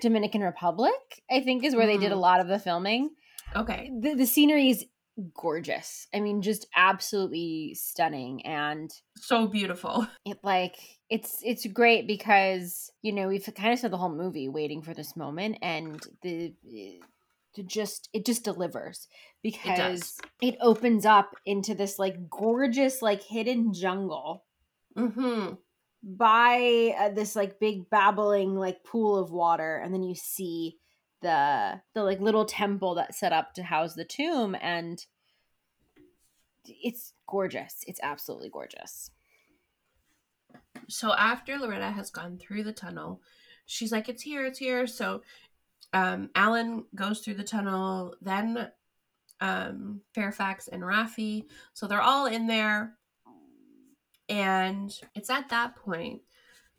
[0.00, 0.92] Dominican Republic,
[1.30, 1.92] I think is where mm.
[1.92, 2.20] they did a mm.
[2.20, 3.10] lot of the filming.
[3.54, 3.90] Okay.
[4.00, 4.84] The, the scenery is
[5.34, 6.06] gorgeous.
[6.14, 10.06] I mean, just absolutely stunning and so beautiful.
[10.24, 10.76] It like
[11.10, 14.94] it's it's great because you know we've kind of spent the whole movie waiting for
[14.94, 16.54] this moment, and the
[17.56, 19.06] it just it just delivers
[19.42, 24.44] because it, it opens up into this like gorgeous like hidden jungle.
[24.96, 25.54] Mm-hmm
[26.04, 30.76] by uh, this like big babbling like pool of water and then you see
[31.22, 35.06] the the like little temple that's set up to house the tomb and
[36.66, 37.84] it's gorgeous.
[37.86, 39.10] It's absolutely gorgeous.
[40.88, 43.22] So after loretta has gone through the tunnel
[43.64, 44.86] she's like it's here it's here.
[44.86, 45.22] So
[45.94, 48.68] um alan goes through the tunnel then
[49.40, 52.98] um fairfax and Rafi so they're all in there
[54.34, 56.22] and it's at that point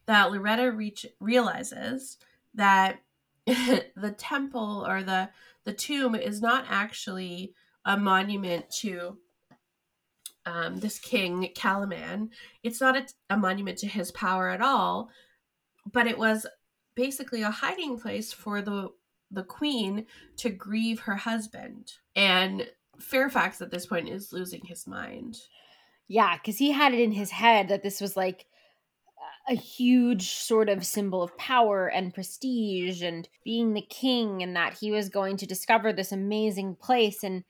[0.08, 2.18] that Loretta reach, realizes
[2.54, 3.00] that
[3.46, 5.30] the temple or the
[5.64, 7.54] the tomb is not actually
[7.86, 9.18] a monument to
[10.46, 12.30] um, this king Calaman.
[12.62, 15.10] It's not a, a monument to his power at all,
[15.92, 16.46] but it was
[16.94, 18.90] basically a hiding place for the
[19.32, 20.06] the queen
[20.38, 21.94] to grieve her husband.
[22.16, 22.68] And
[23.00, 25.38] Fairfax at this point is losing his mind.
[26.08, 28.46] Yeah, because he had it in his head that this was like
[29.48, 34.78] a huge sort of symbol of power and prestige and being the king, and that
[34.80, 37.24] he was going to discover this amazing place.
[37.24, 37.44] And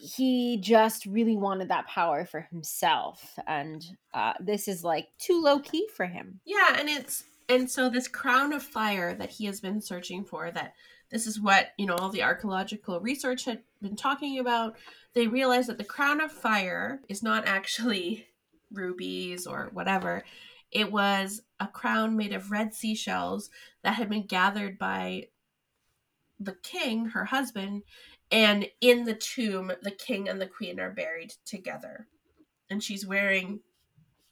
[0.00, 3.38] he just really wanted that power for himself.
[3.46, 6.40] And uh, this is like too low key for him.
[6.44, 10.50] Yeah, and it's, and so this crown of fire that he has been searching for,
[10.50, 10.74] that
[11.10, 14.76] this is what, you know, all the archaeological research had been talking about
[15.18, 18.28] they realize that the crown of fire is not actually
[18.72, 20.24] rubies or whatever.
[20.70, 23.50] It was a crown made of red seashells
[23.82, 25.28] that had been gathered by
[26.38, 27.82] the king, her husband,
[28.30, 32.06] and in the tomb, the king and the queen are buried together.
[32.70, 33.60] And she's wearing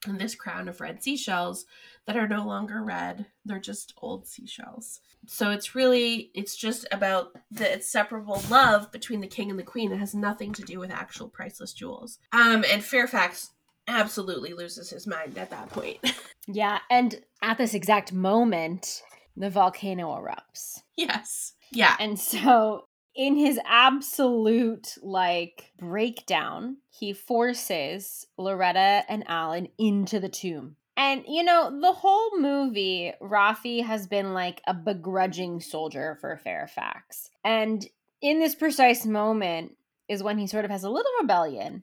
[0.06, 1.66] this crown of red seashells
[2.06, 5.00] that are no longer red, they're just old seashells.
[5.26, 9.92] So it's really it's just about the inseparable love between the king and the queen.
[9.92, 12.18] It has nothing to do with actual priceless jewels.
[12.32, 13.50] Um and fairfax
[13.88, 15.98] absolutely loses his mind at that point.
[16.48, 19.02] Yeah and at this exact moment
[19.36, 20.78] the volcano erupts.
[20.96, 21.54] Yes.
[21.72, 21.96] Yeah.
[21.98, 22.86] And so
[23.16, 31.44] in his absolute like breakdown he forces loretta and alan into the tomb and you
[31.44, 37.28] know, the whole movie, Rafi has been like a begrudging soldier for Fairfax.
[37.44, 37.86] And
[38.22, 39.76] in this precise moment
[40.08, 41.82] is when he sort of has a little rebellion.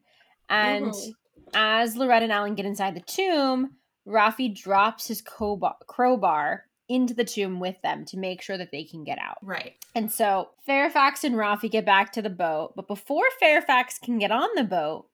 [0.50, 1.12] And mm-hmm.
[1.54, 3.76] as Loretta and Alan get inside the tomb,
[4.08, 9.04] Rafi drops his crowbar into the tomb with them to make sure that they can
[9.04, 9.38] get out.
[9.42, 9.74] Right.
[9.96, 14.32] And so Fairfax and Rafi get back to the boat, but before Fairfax can get
[14.32, 15.08] on the boat,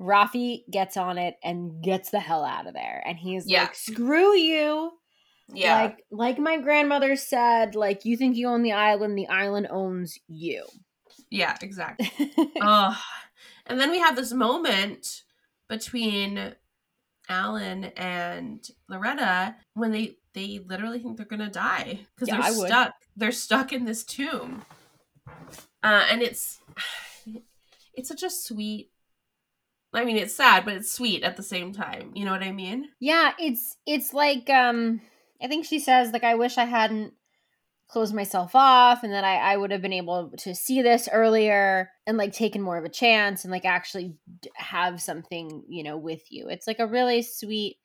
[0.00, 3.02] Rafi gets on it and gets the hell out of there.
[3.06, 3.62] And he's Yeah.
[3.62, 4.92] like, screw you.
[5.52, 5.82] Yeah.
[5.82, 10.16] Like like my grandmother said, like you think you own the island, the island owns
[10.28, 10.64] you.
[11.28, 12.10] yeah, exactly.
[12.62, 12.96] oh.
[13.66, 15.22] And then we have this moment
[15.68, 16.54] between
[17.28, 22.50] Alan and Loretta when they they literally think they're gonna die because Yeah, they're I
[22.52, 22.66] would.
[22.68, 22.92] stuck.
[23.16, 24.64] They're stuck in this tomb,
[25.82, 26.60] uh, and it's
[27.94, 28.90] it's such a sweet.
[29.92, 32.12] I mean, it's sad, but it's sweet at the same time.
[32.14, 32.90] You know what I mean?
[33.00, 35.00] Yeah, it's it's like um
[35.42, 37.14] I think she says like I wish I hadn't
[37.88, 41.90] closed myself off and that I, I would have been able to see this earlier
[42.06, 44.14] and like taken more of a chance and like actually
[44.54, 46.48] have something, you know, with you.
[46.48, 47.78] It's like a really sweet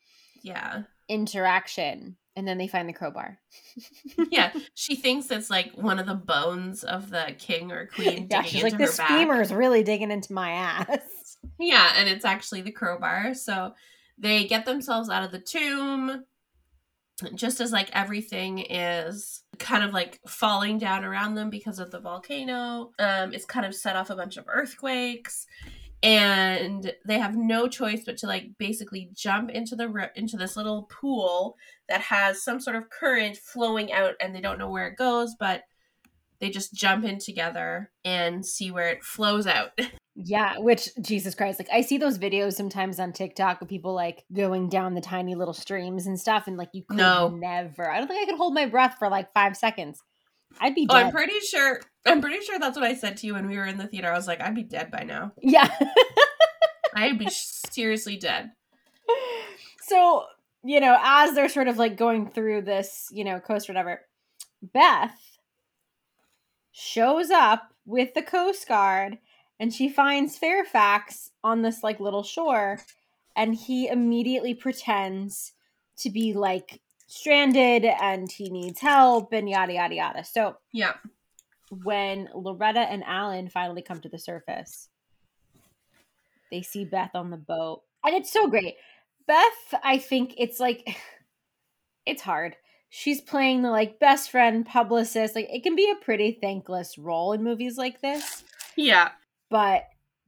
[0.44, 2.18] Yeah, interaction.
[2.36, 3.40] And then they find the crowbar.
[4.30, 4.52] yeah.
[4.74, 8.28] She thinks it's like one of the bones of the king or queen.
[8.30, 11.00] yeah, she's like, this back." schemer's really digging into my ass.
[11.60, 13.36] Yeah, and it's actually the crowbar.
[13.36, 13.76] So
[14.18, 16.26] they get themselves out of the tomb
[17.36, 22.00] just as like everything is kind of like falling down around them because of the
[22.00, 22.92] volcano.
[23.00, 25.46] Um it's kind of set off a bunch of earthquakes
[26.04, 30.84] and they have no choice but to like basically jump into the into this little
[30.84, 31.56] pool
[31.90, 35.36] that has some sort of current flowing out and they don't know where it goes
[35.40, 35.64] but
[36.40, 39.72] they just jump in together and see where it flows out.
[40.18, 44.24] Yeah, which Jesus Christ, like I see those videos sometimes on TikTok of people like
[44.32, 47.28] going down the tiny little streams and stuff, and like you could No.
[47.28, 47.92] never.
[47.92, 50.02] I don't think I could hold my breath for like five seconds.
[50.62, 50.96] I'd be Oh.
[50.96, 51.82] I'm pretty sure.
[52.06, 54.12] I'm pretty sure that's what I said to you when we were in the theater.
[54.12, 55.34] I was like, I'd be dead by now.
[55.42, 55.70] yeah.
[56.96, 58.52] I'd be seriously dead.
[59.82, 60.26] so
[60.64, 64.02] you know, as they're sort of like going through this, you know, coast or whatever,
[64.64, 65.16] Beth
[66.72, 69.20] shows up with the Coast Guard
[69.60, 72.80] and she finds Fairfax on this like little shore
[73.36, 75.54] and he immediately pretends
[75.98, 80.24] to be like stranded and he needs help and yada yada yada.
[80.24, 80.94] So Yeah.
[81.72, 84.90] When Loretta and Alan finally come to the surface,
[86.52, 87.82] they see Beth on the boat.
[88.06, 88.76] And it's so great.
[89.28, 90.98] Beth, I think it's like
[92.06, 92.56] it's hard.
[92.90, 95.36] She's playing the like best friend publicist.
[95.36, 98.44] Like it can be a pretty thankless role in movies like this,
[98.76, 99.10] Yeah.
[99.50, 99.86] but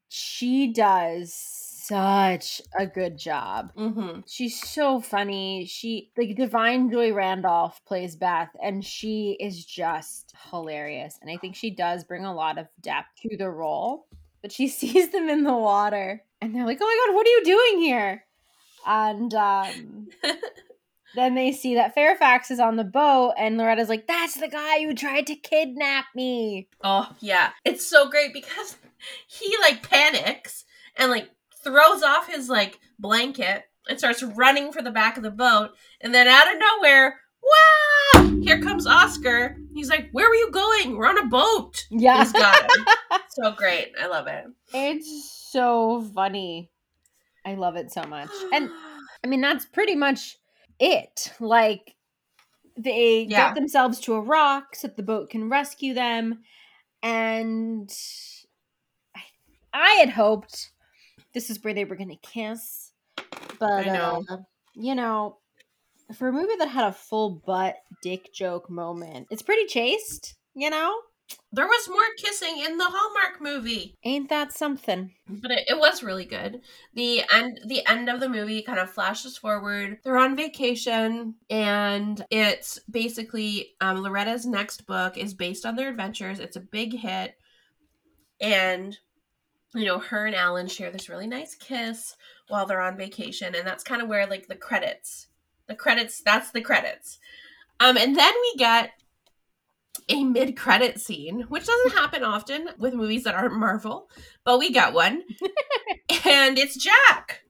[0.09, 1.56] she does
[1.87, 3.71] such a good job.
[3.75, 4.21] Mm-hmm.
[4.27, 5.65] She's so funny.
[5.65, 11.17] She like Da'Vine Joy Randolph plays Beth, and she is just hilarious.
[11.21, 14.07] And I think she does bring a lot of depth to the role.
[14.41, 17.29] But she sees them in the water, and they're like, "Oh my god, what are
[17.29, 18.23] you doing here?"
[18.85, 20.07] And um,
[21.15, 24.83] then they see that Fairfax is on the boat, and Loretta's like, "That's the guy
[24.83, 27.51] who tried to kidnap me." Oh, yeah.
[27.65, 28.77] It's so great because
[29.27, 30.65] he like panics
[30.97, 31.29] and like
[31.67, 35.71] throws off his like blanket and starts running for the back of the boat.
[36.01, 38.39] And then out of nowhere, wow!
[38.41, 39.57] Here comes Oscar.
[39.73, 40.97] He's like, Where were you going?
[40.97, 41.85] We're on a boat.
[41.91, 42.85] Yeah, He's got him.
[43.29, 43.93] so great.
[44.01, 44.45] I love it.
[44.73, 46.69] it's so funny.
[47.45, 48.69] I love it so much, and
[49.23, 50.37] I mean, that's pretty much
[50.79, 51.31] it.
[51.39, 51.95] Like,
[52.77, 53.47] they Yeah.
[53.47, 56.39] get themselves to a rock so that the boat can rescue them.
[57.01, 57.91] And
[59.15, 59.21] I,
[59.73, 60.71] I had hoped
[61.37, 62.91] this is where they were going to kiss.
[63.59, 64.23] But, know.
[64.27, 64.37] Uh,
[64.73, 65.37] you know,
[66.15, 70.71] for a movie that had a full butt dick joke moment, it's pretty chaste, you
[70.71, 70.95] know?
[71.51, 73.97] there was more kissing in the Hallmark movie.
[74.05, 75.11] Ain't that something?
[75.27, 76.61] but it, it was really good
[76.93, 82.25] the end the end of the movie kind of flashes forward they're on vacation and
[82.31, 87.35] it's basically um, loretta's next book is based on their adventures it's a big hit
[88.39, 88.97] and
[89.75, 92.15] you know her and alan share this really nice kiss
[92.47, 95.27] while they're on vacation and that's kind of where like the credits
[95.67, 97.19] the credits that's the credits.
[97.79, 98.91] Um and then we get
[100.09, 104.09] a mid-credit scene which doesn't happen often with movies that aren't marvel
[104.43, 105.23] but we got one.
[106.25, 107.41] And it's jack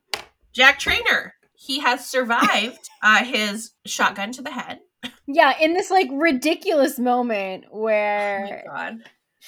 [0.52, 4.80] jack trainer he has survived uh, his shotgun to the head.
[5.28, 8.98] Yeah, in this like ridiculous moment oh my where god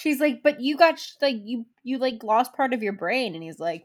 [0.00, 3.42] she's like, "But you got like you you like lost part of your brain," and
[3.42, 3.84] he's like,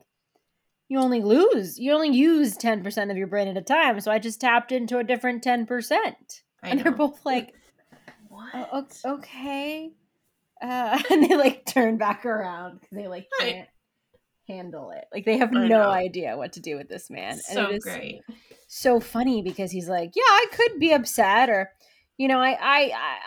[0.88, 4.12] "You only lose, you only use ten percent of your brain at a time, so
[4.12, 7.54] I just tapped into a different ten percent." I And they're both like,
[8.30, 9.92] what "Oh, "Okay,"
[10.62, 13.70] uh, and they like turn back around because they like can't
[14.48, 15.06] handle it.
[15.14, 15.90] Like they have I no know.
[15.90, 17.38] idea what to do with this man.
[17.38, 18.22] so it is great
[18.68, 21.72] so funny because he's like, "Yeah, I could be upset," or
[22.18, 23.18] you know, I I I,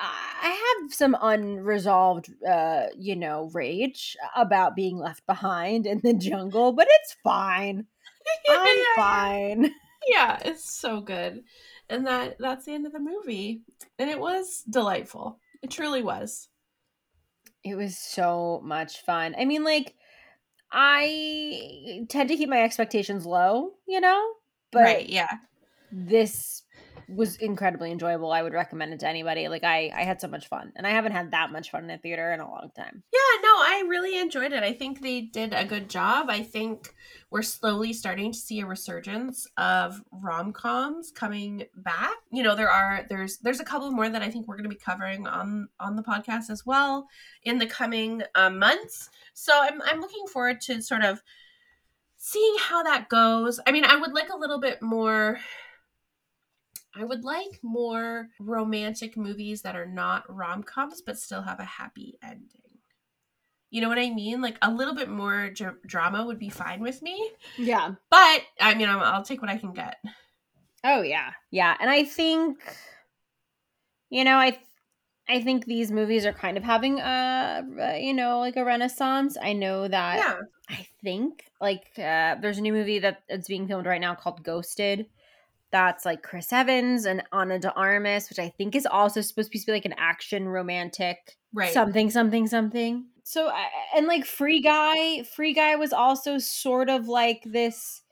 [0.43, 6.73] I have some unresolved, uh, you know, rage about being left behind in the jungle,
[6.73, 7.87] but it's fine.
[8.51, 9.75] I'm yeah, fine.
[10.09, 11.43] yeah, it's so good.
[11.91, 13.63] And that that's the end of the movie.
[13.99, 15.39] And it was delightful.
[15.63, 16.49] It truly was.
[17.65, 19.35] It was so much fun.
[19.39, 19.95] I mean, like,
[20.71, 24.33] I tend to keep my expectations low, you know,
[24.71, 25.31] but right, yeah.
[25.91, 26.63] this
[27.09, 28.31] was incredibly enjoyable.
[28.33, 29.49] I would recommend it to anybody.
[29.49, 30.73] Like I I had so much fun.
[30.77, 33.03] And I haven't had that much fun in a theater in a long time.
[33.13, 34.63] Yeah, no, I really enjoyed it.
[34.63, 36.27] I think they did a good job.
[36.29, 36.95] I think
[37.31, 42.17] we're slowly starting to see a resurgence of rom-coms coming back.
[42.31, 44.75] You know, there are there's there's a couple more that I think we're going to
[44.75, 47.09] be covering on on the podcast as well
[47.43, 49.11] in the coming uh, months.
[49.35, 51.23] So I'm I'm looking forward to sort of
[52.17, 53.61] seeing how that goes.
[53.67, 55.39] I mean, I would like a little bit more
[56.99, 61.65] I would like more romantic movies that are not rom coms but still have a
[61.65, 62.63] happy ending.
[63.71, 64.41] You know what I mean?
[64.41, 67.31] Like a little bit more dr- drama would be fine with me.
[67.57, 67.95] Yeah.
[68.11, 69.97] But I mean, I'll, I'll take what I can get.
[70.85, 72.57] Oh yeah, yeah, and I think,
[74.11, 74.57] you know, I,
[75.29, 79.37] I think these movies are kind of having a, you know, like a renaissance.
[79.43, 80.19] I know that.
[80.19, 80.39] Yeah.
[80.71, 84.45] I think like uh, there's a new movie that it's being filmed right now called
[84.45, 85.07] Ghosted.
[85.71, 89.67] That's like Chris Evans and Ana de Armas, which I think is also supposed to
[89.67, 91.73] be like an action romantic Right.
[91.73, 93.07] something something something.
[93.25, 98.03] So I- and like Free Guy, Free Guy was also sort of like this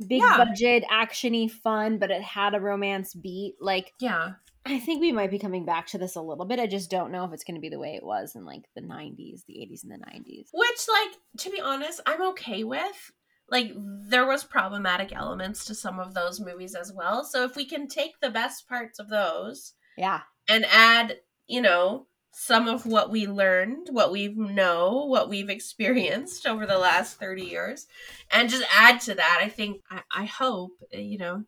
[0.00, 0.36] big Yeah.
[0.44, 3.54] budget actiony fun, but it had a romance beat.
[3.60, 4.32] Like Yeah.
[4.66, 6.58] I think we might be coming back to this a little bit.
[6.58, 8.62] I just don't know if it's going to be the way it was in like
[8.74, 10.48] the 90s, the 80s and the 90s.
[10.54, 13.12] Which, like, to be honest, I'm okay with.
[13.48, 17.24] Like, there was problematic elements to some of those movies as well.
[17.24, 20.22] So if we can take the best parts of those Yeah.
[20.48, 26.46] and add, you know, some of what we learned, what we know, what we've experienced
[26.46, 27.86] over the last 30 years,
[28.30, 31.44] and just add to that, I think, I, I hope, uh, you know,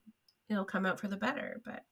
[0.48, 1.60] it'll come out for the better.
[1.64, 1.82] But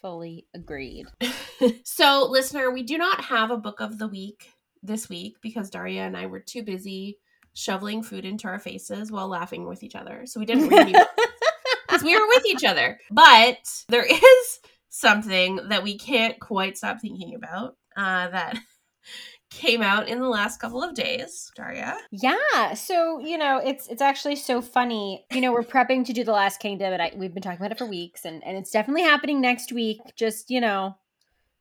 [0.00, 1.06] Fully agreed.
[1.84, 4.50] so, listener, we do not have a book of the week
[4.82, 7.18] this week because Daria and I were too busy
[7.56, 10.26] shoveling food into our faces while laughing with each other.
[10.26, 10.92] So we didn't read any
[11.86, 13.00] because we were with each other.
[13.10, 18.58] But there is something that we can't quite stop thinking about uh, that
[19.50, 21.50] came out in the last couple of days.
[21.56, 21.96] Daria?
[22.12, 25.24] Yeah, so you know, it's it's actually so funny.
[25.32, 27.72] You know, we're prepping to do the Last Kingdom, and I, we've been talking about
[27.72, 30.00] it for weeks, and and it's definitely happening next week.
[30.14, 30.96] Just you know,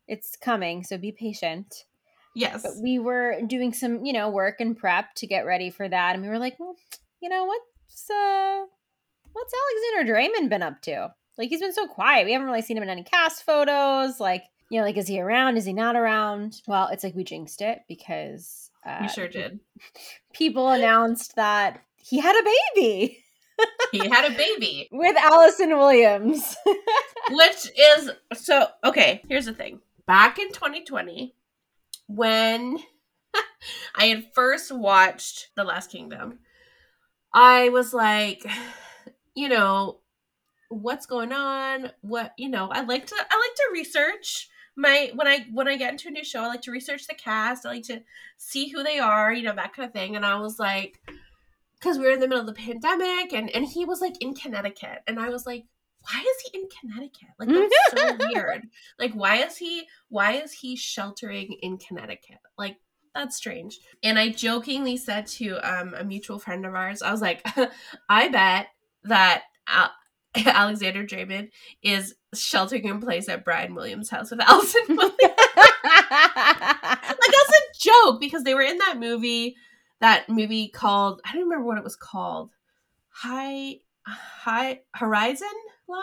[0.08, 1.86] it's coming, so be patient.
[2.36, 2.62] Yes.
[2.64, 6.16] But we were doing some, you know, work and prep to get ready for that,
[6.16, 6.76] and we were like, well,
[7.22, 8.66] you know, what's uh,
[9.34, 9.54] what's
[9.96, 11.14] Alexander Dreymon been up to?
[11.38, 12.26] Like, he's been so quiet.
[12.26, 14.20] We haven't really seen him in any cast photos.
[14.20, 15.58] Like, you know, like is he around?
[15.58, 16.62] Is he not around?
[16.68, 19.60] Well, it's like we jinxed it because uh, we sure did.
[20.34, 22.44] people announced that he had a
[22.76, 23.22] baby
[23.92, 24.90] He had a baby.
[24.92, 26.56] with Allison Williams.
[27.32, 31.34] which is so okay here's the thing back in 2020
[32.08, 32.80] when
[33.96, 36.40] i had first watched the last kingdom
[37.34, 38.46] i was like
[39.36, 40.00] you know
[40.70, 41.92] what's going on?
[42.02, 45.78] What you know i like to i like to research my when i when i
[45.78, 47.66] get into a new show i like to research the cast.
[47.66, 48.02] I like to
[48.38, 50.16] see who they are you know that kind of thing.
[50.16, 51.00] And i was like
[51.80, 54.34] because we were in the middle of the pandemic and and he was like in
[54.34, 55.00] connecticut.
[55.08, 55.66] And i was like
[56.12, 57.30] why is he in Connecticut?
[57.40, 58.68] Like that's so weird.
[59.00, 62.40] Like why is he why is he sheltering in Connecticut?
[62.58, 62.78] Like
[63.14, 63.80] that's strange.
[64.04, 67.46] And I jokingly said to um, a mutual friend of ours, I was like,
[68.10, 68.68] I bet
[69.06, 69.94] that Al-
[70.36, 71.50] Alexander Dreymon
[71.82, 75.14] is sheltering in place at Brian Williams' house with Allison Williams.
[75.22, 75.40] like
[77.32, 79.56] that's a joke because they were in that movie,
[80.02, 82.52] that movie called I don't remember what it was called.
[83.10, 85.48] High High Horizon
[85.88, 86.02] Line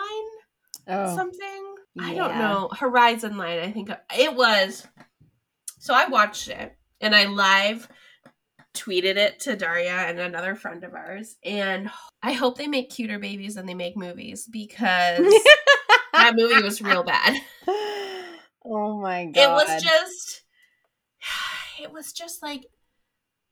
[0.87, 1.75] oh, something.
[1.99, 2.69] I don't know.
[2.77, 4.87] Horizon Line, I think it was.
[5.79, 7.87] So I watched it and I live
[8.73, 11.35] tweeted it to Daria and another friend of ours.
[11.43, 11.89] And
[12.21, 15.19] I hope they make cuter babies than they make movies because
[16.13, 17.39] that movie was real bad.
[18.65, 19.37] oh my god!
[19.37, 20.43] It was just,
[21.81, 22.65] it was just like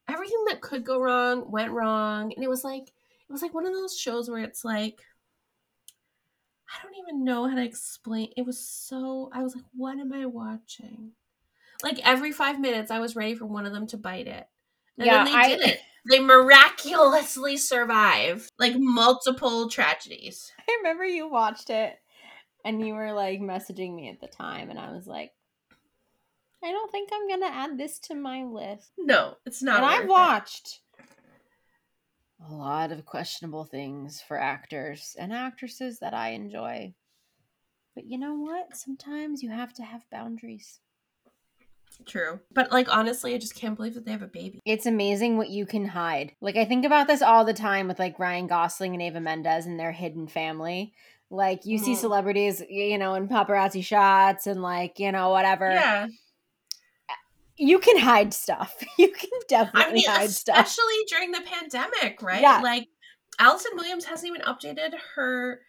[0.07, 3.65] everything that could go wrong went wrong, and it was like it was like one
[3.65, 4.99] of those shows where it's like
[6.73, 8.31] I don't even know how to explain.
[8.37, 11.11] It was so I was like, what am I watching?
[11.83, 14.47] Like every five minutes, I was ready for one of them to bite it,
[14.97, 15.79] and Yeah, then they I- did it.
[16.09, 20.51] They miraculously survived like multiple tragedies.
[20.67, 21.93] I remember you watched it,
[22.65, 25.31] and you were like messaging me at the time, and I was like,
[26.63, 28.91] I don't think I'm gonna add this to my list.
[28.97, 29.77] No, it's not.
[29.77, 30.79] And I've watched
[32.49, 36.93] a lot of questionable things for actors and actresses that I enjoy.
[37.95, 38.75] But you know what?
[38.75, 40.79] Sometimes you have to have boundaries.
[42.05, 42.39] True.
[42.51, 44.59] But like honestly, I just can't believe that they have a baby.
[44.65, 46.33] It's amazing what you can hide.
[46.41, 49.65] Like I think about this all the time with like Ryan Gosling and Eva Mendes
[49.65, 50.93] and their hidden family.
[51.29, 51.85] Like you mm-hmm.
[51.85, 55.69] see celebrities, you know, in paparazzi shots and like, you know, whatever.
[55.69, 56.07] Yeah.
[57.61, 58.75] You can hide stuff.
[58.97, 60.65] You can definitely I mean, hide stuff.
[60.65, 62.41] Especially during the pandemic, right?
[62.41, 62.59] Yeah.
[62.61, 62.87] Like
[63.39, 65.61] Allison Williams hasn't even updated her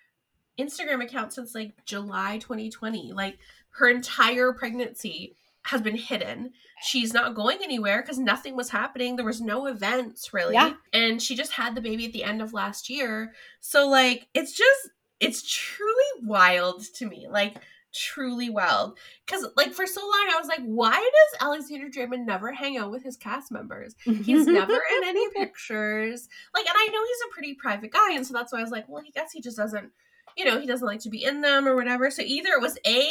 [0.58, 3.12] Instagram account since like July 2020.
[3.12, 3.38] Like
[3.74, 6.52] her entire pregnancy has been hidden.
[6.82, 9.16] She's not going anywhere because nothing was happening.
[9.16, 10.54] There was no events really.
[10.54, 10.74] Yeah.
[10.94, 13.32] And she just had the baby at the end of last year.
[13.60, 14.88] So like it's just
[15.20, 17.28] it's truly wild to me.
[17.30, 17.56] Like
[17.94, 18.98] truly wild.
[19.26, 22.90] Cause like for so long I was like, why does Alexander Dreymon never hang out
[22.90, 23.94] with his cast members?
[24.04, 26.28] He's never in any pictures.
[26.54, 28.70] Like and I know he's a pretty private guy, and so that's why I was
[28.70, 29.92] like, well, I guess he just doesn't
[30.36, 32.10] you know, he doesn't like to be in them or whatever.
[32.10, 33.10] So either it was A,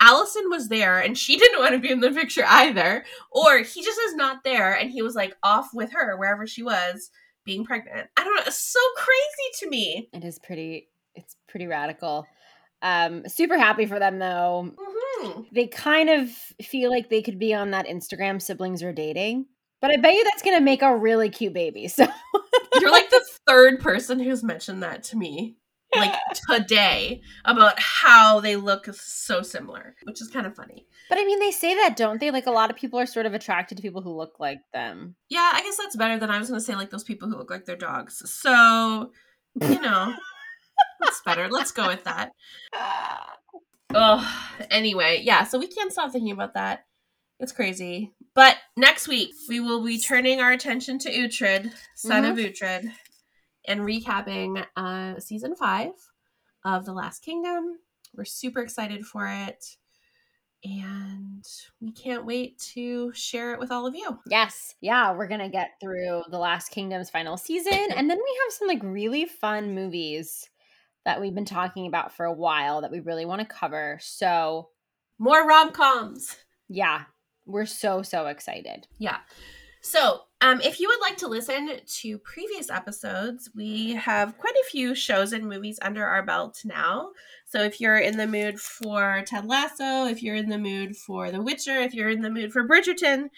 [0.00, 3.82] Allison was there and she didn't want to be in the picture either, or he
[3.82, 7.10] just is not there and he was like off with her wherever she was
[7.44, 8.08] being pregnant.
[8.16, 8.42] I don't know.
[8.46, 10.08] It's so crazy to me.
[10.12, 12.26] It is pretty, it's pretty radical.
[12.82, 14.72] Um, super happy for them though.
[15.22, 15.42] Mm-hmm.
[15.52, 16.30] They kind of
[16.62, 19.46] feel like they could be on that Instagram siblings are dating.
[19.80, 21.88] But I bet you that's gonna make a really cute baby.
[22.74, 25.56] So you're like the third person who's mentioned that to me
[25.94, 26.14] like
[26.50, 30.86] today about how they look so similar, which is kind of funny.
[31.08, 32.30] But I mean, they say that, don't they?
[32.30, 35.14] Like a lot of people are sort of attracted to people who look like them.
[35.28, 37.36] Yeah, I guess that's better than I was going to say like those people who
[37.36, 38.22] look like their dogs.
[38.30, 39.12] So,
[39.60, 40.14] you know,
[41.02, 41.48] that's better.
[41.48, 42.32] Let's go with that.
[43.94, 44.26] Oh,
[44.70, 45.44] anyway, yeah.
[45.44, 46.86] So we can't stop thinking about that.
[47.38, 48.12] It's crazy.
[48.34, 52.32] But next week we will be turning our attention to Uhtred, son mm-hmm.
[52.32, 52.90] of Uhtred
[53.66, 55.92] and recapping uh, season five
[56.64, 57.78] of The Last Kingdom.
[58.14, 59.76] We're super excited for it.
[60.64, 61.44] And
[61.80, 64.20] we can't wait to share it with all of you.
[64.26, 64.76] Yes.
[64.80, 67.88] Yeah, we're going to get through The Last Kingdom's final season.
[67.96, 70.48] and then we have some like really fun movies
[71.04, 73.98] that we've been talking about for a while that we really want to cover.
[74.00, 74.68] So,
[75.18, 76.36] more rom coms.
[76.68, 77.02] Yeah,
[77.46, 78.86] we're so, so excited.
[78.98, 79.18] Yeah.
[79.84, 84.70] So, um, if you would like to listen to previous episodes, we have quite a
[84.70, 87.10] few shows and movies under our belt now.
[87.46, 91.32] So, if you're in the mood for Ted Lasso, if you're in the mood for
[91.32, 93.28] The Witcher, if you're in the mood for Bridgerton,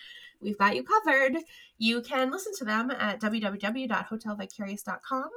[0.40, 1.38] we've got you covered.
[1.78, 5.30] You can listen to them at www.hotelvicarious.com.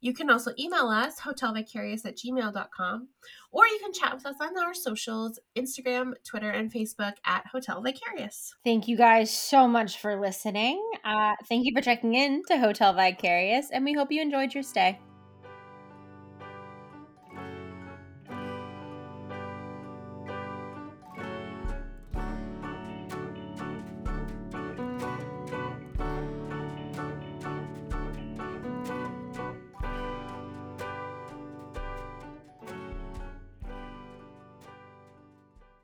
[0.00, 3.08] You can also email us, hotelvicarious at gmail.com,
[3.50, 7.82] or you can chat with us on our socials Instagram, Twitter, and Facebook at Hotel
[7.82, 8.54] Vicarious.
[8.64, 10.82] Thank you guys so much for listening.
[11.04, 14.62] Uh, thank you for checking in to Hotel Vicarious, and we hope you enjoyed your
[14.62, 14.98] stay.